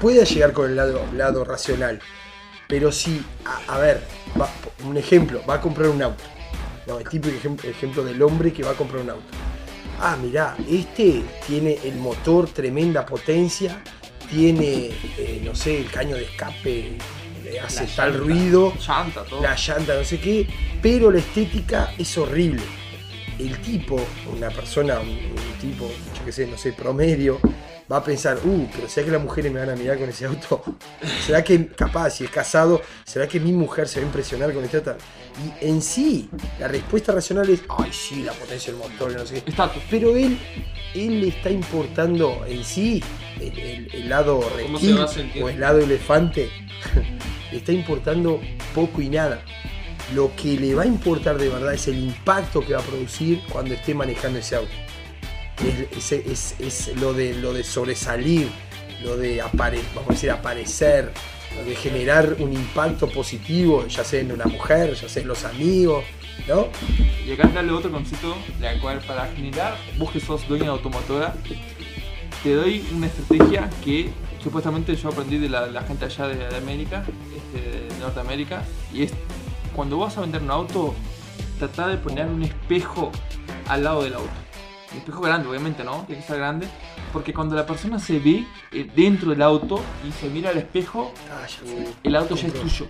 [0.00, 2.00] puede llegar con el lado, lado racional.
[2.68, 3.22] Pero si,
[3.68, 4.02] a, ver,
[4.84, 6.24] un ejemplo, va a comprar un auto.
[6.86, 9.26] No, el típico ejemplo, ejemplo del hombre que va a comprar un auto.
[10.00, 13.82] Ah, mirá, este tiene el motor, tremenda potencia,
[14.30, 16.98] tiene, eh, no sé, el caño de escape,
[17.60, 18.24] hace La tal llanta.
[18.24, 19.42] ruido, Llanta, todo.
[19.42, 20.46] la llanta, no sé qué,
[20.80, 22.62] pero la estética es horrible.
[23.38, 24.00] El tipo,
[24.34, 27.40] una persona, un, un tipo, yo qué sé, no sé, promedio,
[27.90, 30.26] va a pensar, uh, pero ¿será que las mujeres me van a mirar con ese
[30.26, 30.62] auto?
[31.26, 34.62] ¿Será que, capaz, si es casado, ¿será que mi mujer se va a impresionar con
[34.64, 34.96] este auto?
[35.60, 36.28] Y en sí,
[36.60, 39.50] la respuesta racional es, ay, sí, la potencia del motor, no sé qué.
[39.50, 39.82] Estatus.
[39.90, 40.38] Pero él,
[40.94, 43.02] él le está importando en sí
[43.48, 46.48] el, el- el lado ¿Cómo se reptil o el lado elefante.
[47.52, 48.40] le está importando
[48.74, 49.42] poco y nada.
[50.14, 53.40] Lo que le va a importar de verdad es el impacto que va a producir
[53.50, 54.72] cuando esté manejando ese auto.
[55.96, 58.48] Es, es- es- es lo, de, lo de sobresalir,
[59.04, 61.12] lo de apare- vamos a decir, aparecer,
[61.56, 65.44] lo de generar un impacto positivo, ya sea en una mujer, ya sea en los
[65.44, 66.04] amigos,
[66.48, 66.68] ¿no?
[67.26, 71.34] Y acá darle otro concepto, de cual para generar, vos que sos dueño de automotora,
[72.42, 74.10] te doy una estrategia que
[74.42, 77.04] supuestamente yo aprendí de la, la gente allá de, de América,
[77.36, 79.12] este, de Norteamérica, y es
[79.74, 80.94] cuando vas a vender un auto,
[81.58, 83.10] tratar de poner un espejo
[83.68, 84.30] al lado del auto.
[84.92, 86.04] Un espejo grande, obviamente, ¿no?
[86.06, 86.66] Tiene que ser grande,
[87.12, 91.12] porque cuando la persona se ve eh, dentro del auto y se mira al espejo,
[91.30, 91.86] Ah, fue.
[92.02, 92.86] el auto ya es tuyo.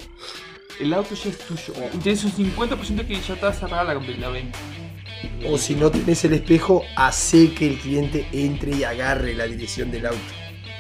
[0.81, 1.75] El auto ya es tuyo.
[2.03, 4.59] Tienes un 50% que ya te vas a cerrar la, la venta.
[5.49, 9.91] O si no tenés el espejo, hace que el cliente entre y agarre la dirección
[9.91, 10.21] del auto.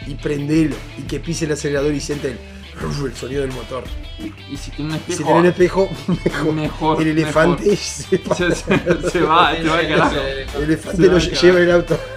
[0.07, 0.76] Y prendelo.
[0.99, 2.38] Y que pise el acelerador y siente el,
[3.07, 3.84] el sonido del motor.
[4.51, 5.88] Y si tiene un Si espejo, tenés el espejo,
[6.24, 6.53] mejor.
[6.55, 7.03] mejor.
[7.03, 8.36] el elefante se mejor.
[8.36, 10.16] Se, se- se va, se va carajo.
[10.57, 11.99] El elefante lo lleva el auto.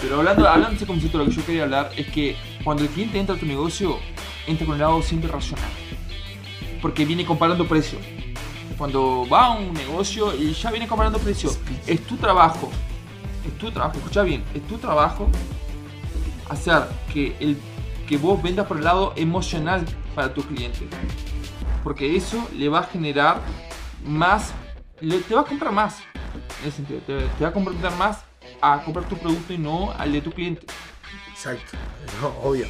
[0.00, 2.88] Pero hablando, hablando de ese concepto, lo que yo quería hablar es que cuando el
[2.88, 3.98] cliente entra a tu negocio,
[4.46, 5.68] entra con el lado siempre racional.
[6.80, 7.98] porque viene comparando precio.
[8.78, 11.50] Cuando va a un negocio y ya viene comparando precio,
[11.86, 12.70] es tu trabajo,
[13.46, 15.28] es tu trabajo, escucha bien, es tu trabajo
[16.48, 17.56] hacer que, el,
[18.08, 20.88] que vos vendas por el lado emocional para tu cliente.
[21.82, 23.40] Porque eso le va a generar
[24.04, 24.52] más,
[24.98, 25.98] te va a comprar más.
[26.62, 28.24] En ese sentido, te, te va a comprar más
[28.60, 30.66] a comprar tu producto y no al de tu cliente.
[31.30, 31.76] Exacto,
[32.20, 32.66] no, obvio.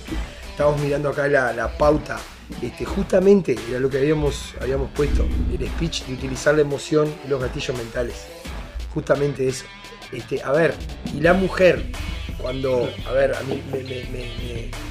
[0.50, 2.18] Estamos mirando acá la pauta.
[2.62, 5.26] Este, justamente era lo que habíamos, habíamos puesto,
[5.58, 8.26] el speech de utilizar la emoción y los gatillos mentales.
[8.92, 9.64] Justamente eso.
[10.12, 10.74] Este, a ver,
[11.12, 11.82] y la mujer,
[12.38, 14.84] cuando, a ver, a mí me, me-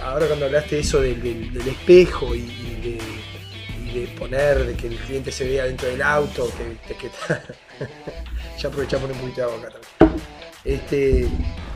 [0.00, 2.98] ahora cuando hablaste eso del, espejo y,
[3.94, 6.50] de, poner, de que el cliente se vea dentro del auto,
[6.86, 7.08] que, que
[8.58, 10.22] ya aprovechamos un poquito de agua acá también.
[10.64, 11.28] Este,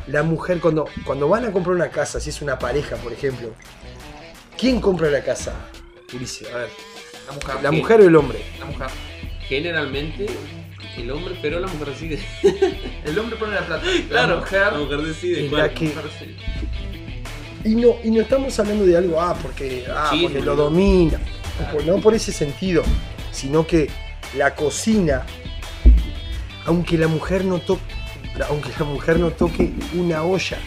[0.07, 3.53] la mujer cuando, cuando van a comprar una casa, si es una pareja, por ejemplo,
[4.59, 5.55] ¿quién compra la casa?
[6.15, 6.69] Ulises, a ver,
[7.27, 7.63] La mujer.
[7.63, 8.39] ¿la mujer o el hombre?
[8.59, 8.87] La mujer.
[9.49, 10.27] Generalmente
[10.97, 12.19] el hombre, pero la mujer decide.
[13.05, 13.85] El hombre pone la plata.
[14.09, 14.73] Claro, La mujer.
[14.73, 15.49] la mujer decide.
[15.49, 15.63] ¿cuál?
[15.63, 16.37] la que- mujer sí.
[17.65, 20.57] Y no, y no estamos hablando de algo, ah, porque, ah, Sí, porque no, lo
[20.57, 21.21] domina,
[21.85, 22.83] no por ese sentido,
[23.33, 23.91] sino que
[24.37, 25.27] la cocina,
[26.65, 27.83] aunque la mujer no toque,
[28.49, 30.59] aunque la mujer no toque una olla,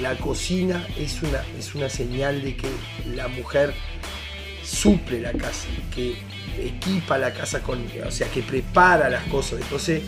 [0.00, 2.68] la cocina es una, es una señal de que
[3.14, 3.72] la mujer
[4.64, 6.16] suple la casa, que
[6.58, 9.60] equipa la casa con, o sea, que prepara las cosas.
[9.60, 10.02] Entonces,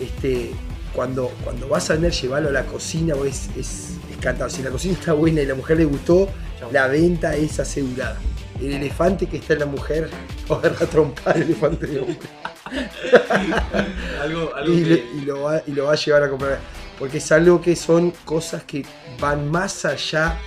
[0.00, 0.50] este,
[0.92, 4.50] cuando, cuando vas a vender, llevarlo a la cocina, o es, es, es cantado.
[4.50, 6.28] Si la cocina está buena y la mujer le gustó,
[6.72, 8.18] la venta es asegurada.
[8.60, 10.08] El elefante que está en la mujer,
[10.50, 12.18] agarra a trompar el elefante de hombre.
[14.22, 16.58] Algo, algo y, que- le- y lo va, y lo va a llevar a comprar.
[16.98, 18.84] Porque es algo que son cosas que
[19.20, 20.38] van más allá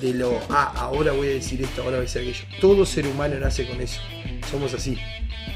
[0.00, 2.44] de lo, ah, ahora voy a decir esto, ahora voy a decir aquello.
[2.60, 4.00] Todo ser humano nace con eso.
[4.50, 4.98] Somos así.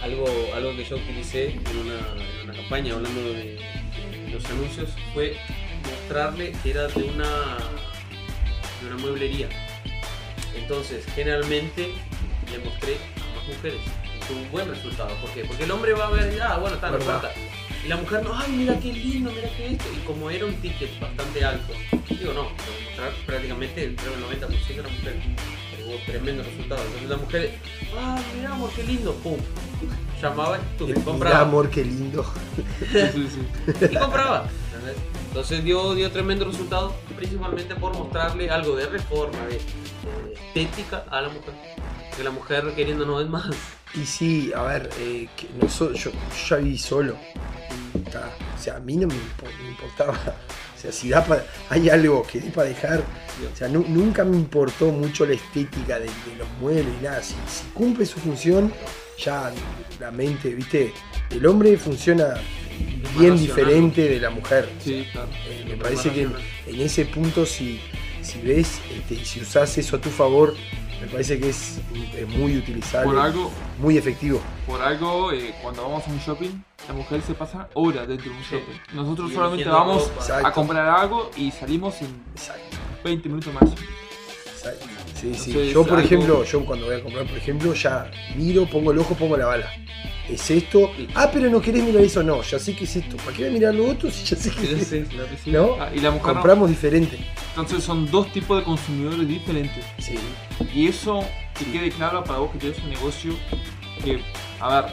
[0.03, 1.99] algo, algo que yo utilicé en una,
[2.41, 3.59] en una campaña hablando de,
[4.30, 5.37] los anuncios fue
[5.89, 7.57] mostrarle que era de una,
[8.80, 9.49] de una mueblería.
[10.57, 11.95] Entonces, generalmente
[12.51, 13.80] le mostré a más mujeres.
[14.25, 15.11] Y tuvo un buen resultado.
[15.20, 15.45] ¿Por qué?
[15.45, 17.31] Porque el hombre va a ver, ah, bueno, está en oferta.
[17.85, 19.85] Y la mujer no, ay, mira qué lindo, mira qué esto.
[19.95, 21.72] Y como era un ticket bastante alto,
[22.09, 25.16] digo, no, mostrar prácticamente el, creo, el 90% de la mujer.
[25.87, 26.81] Hubo tremendo resultado.
[26.83, 27.59] Entonces la mujer,
[27.99, 29.37] ah, mira amor, qué lindo, pum.
[30.22, 31.41] Llamaba y tú, Mira, compraba.
[31.41, 32.25] amor, qué lindo.
[32.91, 33.87] Sí, sí, sí.
[33.91, 34.49] Y compraba.
[34.72, 34.97] ¿entendés?
[35.29, 41.20] Entonces dio, dio tremendo resultado, principalmente por mostrarle algo de reforma, de, de estética a
[41.20, 41.53] la mujer.
[42.16, 43.51] Que la mujer queriendo no es más.
[43.95, 46.16] Y sí, a ver, eh, que noso- yo, yo
[46.49, 47.16] ya viví solo.
[47.95, 50.12] O sea, a mí no me, impo- me importaba.
[50.76, 53.01] O sea, si da pa- hay algo que dé para dejar.
[53.53, 57.22] O sea, nu- nunca me importó mucho la estética de, de los muebles y nada.
[57.22, 58.72] Si, si cumple su función,
[59.18, 59.53] ya
[60.01, 60.92] la mente, viste,
[61.30, 62.34] el hombre funciona
[63.18, 64.68] bien diferente de la mujer.
[64.82, 65.28] Sí, claro.
[65.49, 66.34] Eh, me parece que en,
[66.66, 67.80] en ese punto, si,
[68.22, 70.55] si ves este, si usas eso a tu favor,
[71.05, 71.79] me parece que es,
[72.17, 74.41] es muy utilizable, Por algo, muy efectivo.
[74.67, 78.37] por algo eh, cuando vamos a un shopping, la mujer se pasa horas dentro de
[78.37, 78.55] un Sí.
[78.57, 78.97] shopping.
[78.97, 83.77] Nosotros Y solamente vamos a comprar algo y salimos en Exacto, 20 minutos máximo.
[84.55, 84.87] exacto.
[85.33, 85.51] Sí, sí.
[85.51, 88.93] Entonces, Yo, por algo- ejemplo, yo cuando voy a comprar, por ejemplo, ya miro, pongo
[88.93, 89.70] el ojo, pongo la bala.
[90.29, 90.91] ¿Es esto?
[91.14, 92.22] Ah, pero no querés mirar eso.
[92.22, 93.16] No, ya sé que es esto.
[93.18, 95.16] ¿Para qué voy a mirar lo otro si ya sé que es esto?
[95.43, 95.51] Sí.
[95.51, 95.77] ¿No?
[95.79, 96.33] Ah, y la mujer no.
[96.35, 97.18] Compramos diferente.
[97.51, 99.85] Entonces son dos tipos de consumidores diferentes.
[99.99, 100.14] Sí.
[100.75, 101.22] Y eso
[101.59, 103.35] que quede claro para vos que tenés un negocio
[104.03, 104.20] que,
[104.61, 104.93] a ver,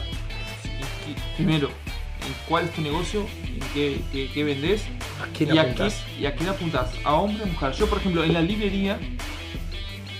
[1.36, 4.82] primero, en cuál es tu negocio, en qué, qué, qué vendés
[5.20, 6.04] ¿A quién y a, apuntás?
[6.14, 7.72] qué, y a quién apuntás, a hombre o mujer.
[7.72, 8.98] Yo, por ejemplo, en la librería,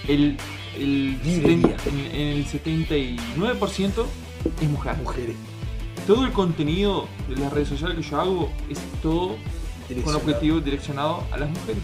[0.09, 0.37] el,
[0.77, 1.65] el, en,
[2.13, 4.05] en el 79%
[4.61, 4.97] es mujer.
[4.97, 5.37] Mujeres.
[6.07, 9.37] Todo el contenido de las redes sociales que yo hago es todo
[10.05, 11.83] con objetivo direccionado a las mujeres.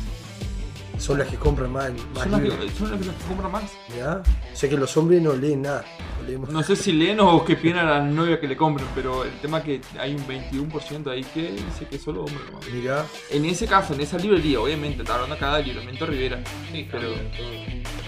[0.98, 3.52] Son las que compran más, más Son las, que, son las que las que compran
[3.52, 3.70] más.
[3.96, 4.20] ¿Ya?
[4.52, 5.84] O sea que los hombres no leen nada.
[6.20, 8.88] No leemos No sé si leen o que piden a la novia que le compren,
[8.96, 12.68] pero el tema es que hay un 21% ahí que dice que solo hombre nomás.
[12.68, 16.42] Mirá, En ese caso, en esa librería, obviamente, está hablando acá del libramiento Rivera,
[16.72, 17.10] Sí, Pero-.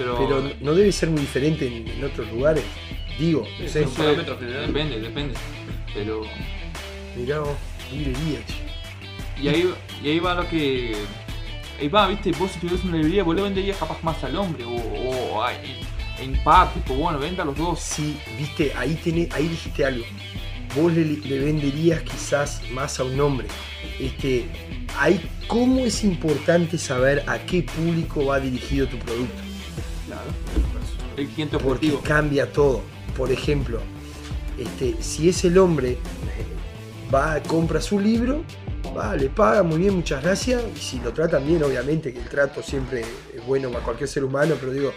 [0.01, 2.65] Pero, pero no debe ser muy diferente en, en otros lugares.
[3.19, 3.83] Digo, no sé.
[3.83, 4.67] un parámetro general.
[4.67, 5.35] depende, depende.
[5.93, 6.23] Pero,
[7.17, 7.57] Mirá vos,
[7.93, 8.39] librería,
[9.43, 9.71] y ahí,
[10.03, 10.97] y ahí va lo que.
[11.81, 14.65] Ahí va, viste, vos si tuvieras una librería, vos le venderías capaz más al hombre,
[14.65, 17.81] o, o a- en, en par, tipo, bueno, venda a los dos.
[17.81, 20.05] Sí, viste, ahí, tenés, ahí dijiste algo.
[20.77, 23.49] Vos le, le venderías quizás más a un hombre.
[23.99, 24.45] Este,
[24.99, 29.39] ahí, ¿cómo es importante saber a qué público va dirigido tu producto?
[30.11, 30.31] Claro.
[31.17, 32.83] el cliente porque cambia todo.
[33.17, 33.81] Por ejemplo,
[34.59, 35.99] este, si es el hombre,
[37.15, 38.43] va, compra su libro,
[38.97, 42.29] va, le paga muy bien, muchas gracias, y si lo tratan bien, obviamente que el
[42.29, 43.03] trato siempre
[43.35, 44.93] es bueno para cualquier ser humano, pero digo,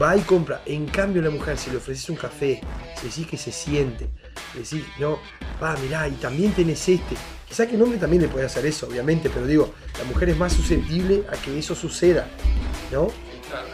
[0.00, 0.62] va y compra.
[0.64, 2.60] En cambio la mujer, si le ofreces un café,
[3.00, 4.08] si decís que se siente,
[4.54, 5.18] le decís, no,
[5.60, 7.16] va, mirá, y también tenés este.
[7.48, 10.36] Quizá que el hombre también le puede hacer eso, obviamente, pero digo, la mujer es
[10.36, 12.28] más susceptible a que eso suceda,
[12.92, 13.08] ¿no?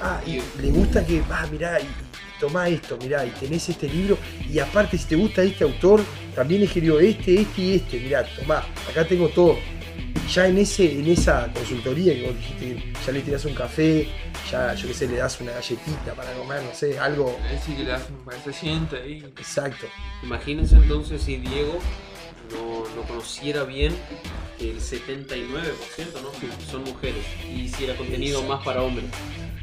[0.01, 3.89] Ah, y le gusta que, ah, mirá, y, y tomá esto, mirá, y tenés este
[3.89, 4.19] libro,
[4.51, 6.03] y aparte si te gusta este autor,
[6.35, 9.57] también escribió este, este y este, mirá, tomá, acá tengo todo.
[10.33, 14.09] Ya en ese, en esa consultoría que vos dijiste, ya le tirás un café,
[14.51, 17.83] ya, yo qué sé, le das una galletita para comer, no sé, algo Así que
[17.85, 19.23] le das un para que se sienta ahí.
[19.37, 19.87] exacto.
[20.23, 21.79] Imagínense entonces si Diego
[22.53, 23.95] no, no conociera bien
[24.59, 25.61] que el 79%
[26.23, 26.31] ¿no?
[26.71, 28.57] son mujeres y hiciera contenido Exacto.
[28.57, 29.07] más para hombres.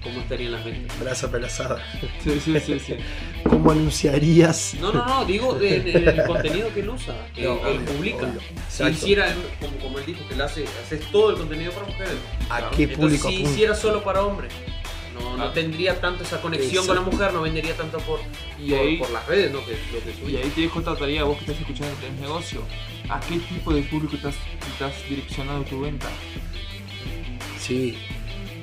[0.03, 0.97] ¿Cómo estarían las ventas?
[0.99, 1.83] Brasa pelazada.
[2.23, 2.95] Sí, sí, sí, sí.
[3.43, 4.75] ¿Cómo anunciarías?
[4.79, 8.25] No, no, no, digo en, en el contenido que él usa, que No, él publica.
[8.25, 8.39] obvio.
[8.69, 12.13] Si hiciera, como, como él dijo, que él hace, haces todo el contenido para mujeres.
[12.49, 13.51] ¿A qué Entonces, público si apunta?
[13.51, 14.53] hiciera solo para hombres,
[15.19, 15.53] no, no Ah.
[15.53, 18.21] tendría tanto esa conexión con la mujer, no vendería tanto por,
[18.57, 19.65] Y por, ahí- por las redes, ¿no?
[19.65, 22.05] Que es lo que Y ahí te dejo otra tarea, vos que estás escuchando que
[22.05, 22.61] tenés negocio.
[23.09, 24.35] ¿A qué tipo de público estás,
[24.71, 26.07] estás direccionando tu venta?
[27.59, 27.97] Sí,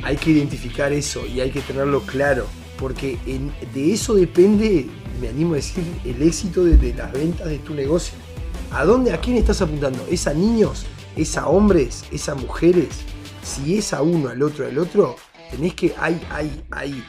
[0.03, 2.47] hay que identificar eso y hay que tenerlo claro,
[2.79, 3.19] porque
[3.75, 4.87] de eso depende,
[5.21, 8.15] me animo a decir, el éxito de, de las ventas de tu negocio.
[8.71, 10.07] ¿A dónde, a quién estás apuntando?
[10.11, 10.87] ¿Es a niños?
[11.17, 12.05] ¿Es a hombres?
[12.11, 12.89] ¿Es a mujeres?
[13.43, 15.17] Si es a uno, al otro, al otro,
[15.51, 17.05] tenés que, hay, hay, hay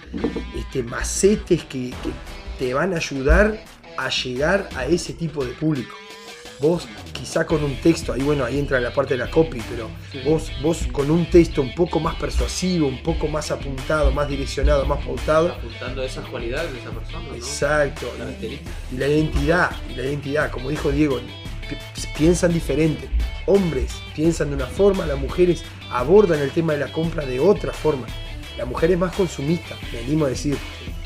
[0.55, 2.11] este, macetes que, que
[2.59, 3.63] te van a ayudar
[3.97, 5.95] a llegar a ese tipo de público.
[6.59, 9.89] Vos quizá con un texto, ahí bueno, ahí entra la parte de la copy, pero
[10.11, 10.19] Sí.
[10.25, 14.85] vos, vos con un texto un poco más persuasivo, un poco más apuntado, más direccionado,
[14.85, 17.35] más pautado, Apuntando a esas cualidades de esa persona, ¿no?
[17.35, 18.73] exacto, Características.
[18.91, 21.19] y la identidad, y la identidad, como dijo Diego,
[21.69, 21.75] pi-
[22.17, 23.07] piensan diferente.
[23.45, 27.71] Hombres piensan de una forma, las mujeres abordan el tema de la compra de otra
[27.71, 28.07] forma.
[28.57, 30.57] La mujer es más consumista, me animo a decir,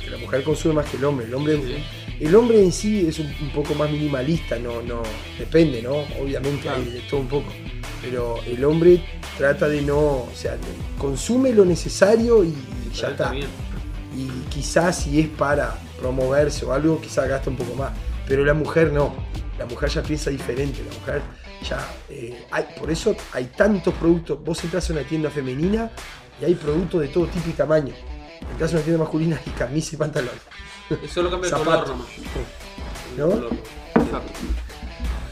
[0.02, 1.26] que la mujer consume más que el hombre.
[1.26, 1.84] El hombre, Sí.
[2.22, 5.02] El hombre en sí es un, un poco más minimalista, no, no,
[5.40, 5.96] depende, ¿no?
[6.22, 6.78] Obviamente Claro.
[6.82, 7.50] hay de todo un poco.
[8.02, 9.04] Pero el hombre
[9.38, 10.58] trata de no, o sea,
[10.98, 12.54] consume lo necesario y,
[12.94, 13.48] ya está también.
[14.18, 17.92] y quizás si es para promoverse o algo, quizás gasta un poco más.
[18.28, 19.14] Pero la mujer no.
[19.60, 20.80] La mujer ya piensa diferente.
[20.88, 21.22] La mujer
[21.68, 21.80] ya.
[22.10, 24.44] eh, hay, por eso hay tantos productos.
[24.44, 25.92] Vos entras a una tienda femenina
[26.42, 27.94] y hay productos de todo tipo y tamaño.
[28.52, 29.98] Entras a una tienda masculina y camisa y
[31.14, 32.08] Solo cambia el color nomás.
[33.18, 33.26] ¿No?
[33.26, 33.54] El color.
[33.96, 34.32] Exacto.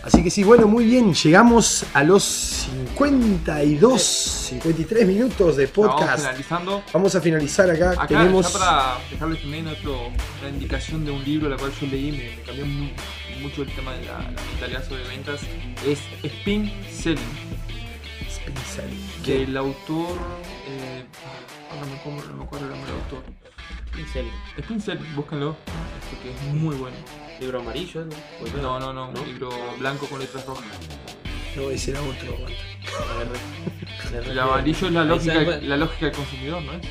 [0.02, 1.14] Así que sí, bueno, muy bien.
[1.14, 6.20] Llegamos a los 52, 53 minutos de Vamos podcast.
[6.26, 6.84] finalizando.
[6.93, 7.91] Vamos a finalizar acá.
[7.91, 8.52] Acá, Tenemos.
[8.54, 10.08] ya para dejarles también otro,
[10.41, 12.89] una indicación de un libro, la cual yo leí, me, me cambió mu-
[13.41, 15.41] mucho el tema de la, la mentalidad sobre ventas,
[15.86, 17.20] es Spin Selling,
[18.45, 18.89] Pincel.
[19.26, 20.18] del autor,
[20.68, 21.06] eh,
[21.72, 23.24] ahora no me, acuerdo- no me acuerdo el nombre del autor.
[24.00, 24.26] Pincel.
[24.58, 25.58] Spin Selling, búscanlo,
[26.04, 26.95] este que es muy bueno.
[27.41, 28.16] Libro amarillo, ¿no?
[28.39, 30.66] Pues No, no, no, libro blanco con letras rojas.
[31.56, 32.38] No, ese era otro.
[34.14, 36.82] El amarillo es la lógica, la lógica del consumidor, ¿no es?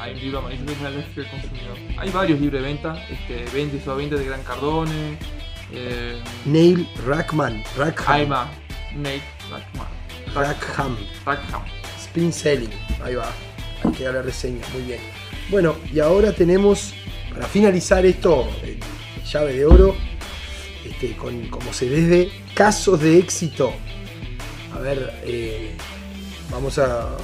[0.00, 1.78] Hay un libro amarillo que es la lógica del consumidor.
[1.98, 5.18] Hay varios libros de venta, este, Venta o Venta de Gran Cardone,
[5.72, 7.64] eh, Neil Rackman.
[7.76, 8.14] Rackham.
[8.14, 8.48] Aima,
[8.94, 9.88] Nate Rackman,
[10.34, 10.96] Rackham.
[11.26, 11.62] Rackham.
[11.98, 12.70] Spin Selling.
[13.02, 13.32] Ahí va.
[13.82, 14.64] Ahí queda la reseña.
[14.72, 15.23] Muy bien.
[15.50, 16.94] Bueno, y ahora tenemos,
[17.32, 18.78] para finalizar esto, eh,
[19.30, 19.94] llave de oro,
[20.84, 23.72] este, con, como se debe, casos de éxito.
[24.74, 25.76] A ver, eh,
[26.50, 27.16] vamos a.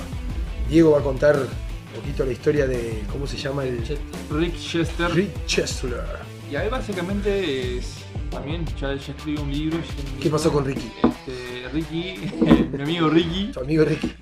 [0.68, 3.02] Diego va a contar un poquito la historia de.
[3.10, 3.82] ¿Cómo se llama el.
[4.30, 5.10] Rick Chester.
[5.12, 6.04] Rick Chesler.
[6.50, 9.78] Y ahí básicamente es, también ya, ya escribí un libro.
[9.78, 10.90] ya ¿Qué pasó con Ricky?
[11.02, 12.14] Este, Ricky,
[12.72, 14.12] mi amigo Ricky, Tu amigo Ricky.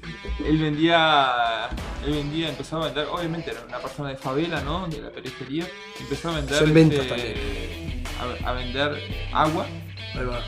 [0.46, 1.68] él vendía,
[2.04, 4.86] él vendía, empezó a vender, obviamente era una persona de favela, ¿no?
[4.88, 5.66] De la periferia,
[6.00, 6.62] empezó a vender,
[7.02, 8.02] este,
[8.44, 8.98] a, a vender
[9.32, 9.66] agua,
[10.14, 10.42] Ahí va.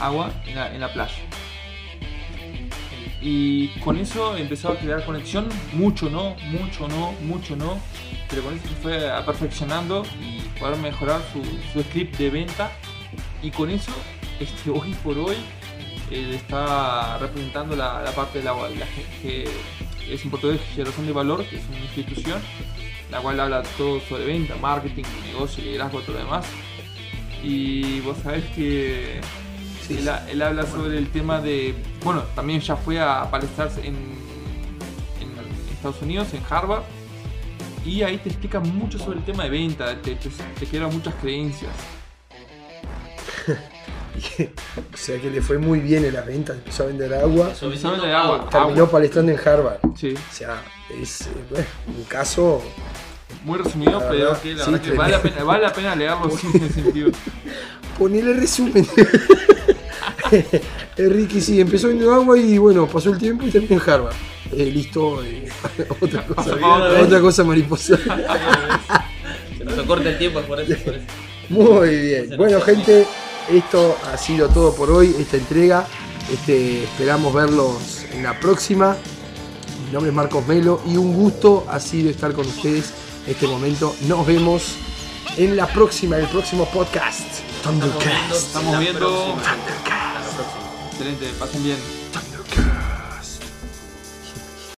[0.00, 1.14] agua en la, en la playa.
[3.20, 7.78] Y con eso empezó a crear conexión, mucho no, mucho no, mucho no,
[8.28, 11.42] pero con eso se fue perfeccionando y poder mejorar su,
[11.72, 12.70] su script de venta.
[13.46, 13.92] Y con eso,
[14.40, 15.36] este, hoy por hoy,
[16.10, 18.86] él está representando la, la parte de la, la
[19.22, 19.48] que
[20.10, 22.42] es en portugués Generación de Valor, que es una institución,
[23.08, 26.44] la cual habla todo sobre venta, marketing, negocio, liderazgo, todo lo demás.
[27.44, 29.20] Y vos sabés que
[29.86, 31.72] Sí, él, él habla sobre el tema de.
[32.02, 36.82] Bueno, también ya fue a palestarse en, en Estados Unidos, en Harvard.
[37.84, 40.28] y ahí te explica mucho sobre el tema de venta, te, te,
[40.58, 41.70] te quedan muchas creencias.
[44.94, 47.88] o sea que le fue muy bien en las ventas, empezó a vender agua, Empezó
[47.88, 48.36] a vender agua.
[48.36, 48.50] agua.
[48.50, 49.78] terminó palestrando en Harvard.
[49.96, 50.62] Sí, O sea,
[51.00, 51.66] es eh, bueno,
[51.98, 52.62] un caso.
[53.44, 55.72] muy resumido, La pero verdad, que la sí, verdad que vale la pena, vale la
[55.72, 57.10] pena leerlo ese sentido.
[57.98, 58.86] Ponele resumen.
[60.96, 64.14] Enrique sí, empezó vendiendo agua y bueno, pasó el tiempo y terminó en Harvard.
[64.52, 65.48] Eh, listo, eh,
[66.00, 66.54] otra cosa.
[67.02, 67.96] Otra cosa mariposa.
[69.58, 70.74] Se nos acorta el tiempo, es por eso.
[70.84, 71.04] por eso.
[71.48, 72.30] Muy bien.
[72.36, 73.06] Bueno, gente,
[73.48, 75.86] esto ha sido todo por hoy, esta entrega.
[76.32, 78.96] Este, esperamos verlos en la próxima.
[79.86, 82.92] Mi nombre es Marcos Melo y un gusto ha sido estar con ustedes
[83.26, 83.94] en este momento.
[84.02, 84.74] Nos vemos
[85.36, 87.20] en la próxima, en el próximo podcast.
[87.56, 87.98] Estamos viendo.
[87.98, 88.46] Thundercast.
[88.46, 89.56] Estamos viendo- próxima.
[90.90, 92.85] Excelente, pasen bien.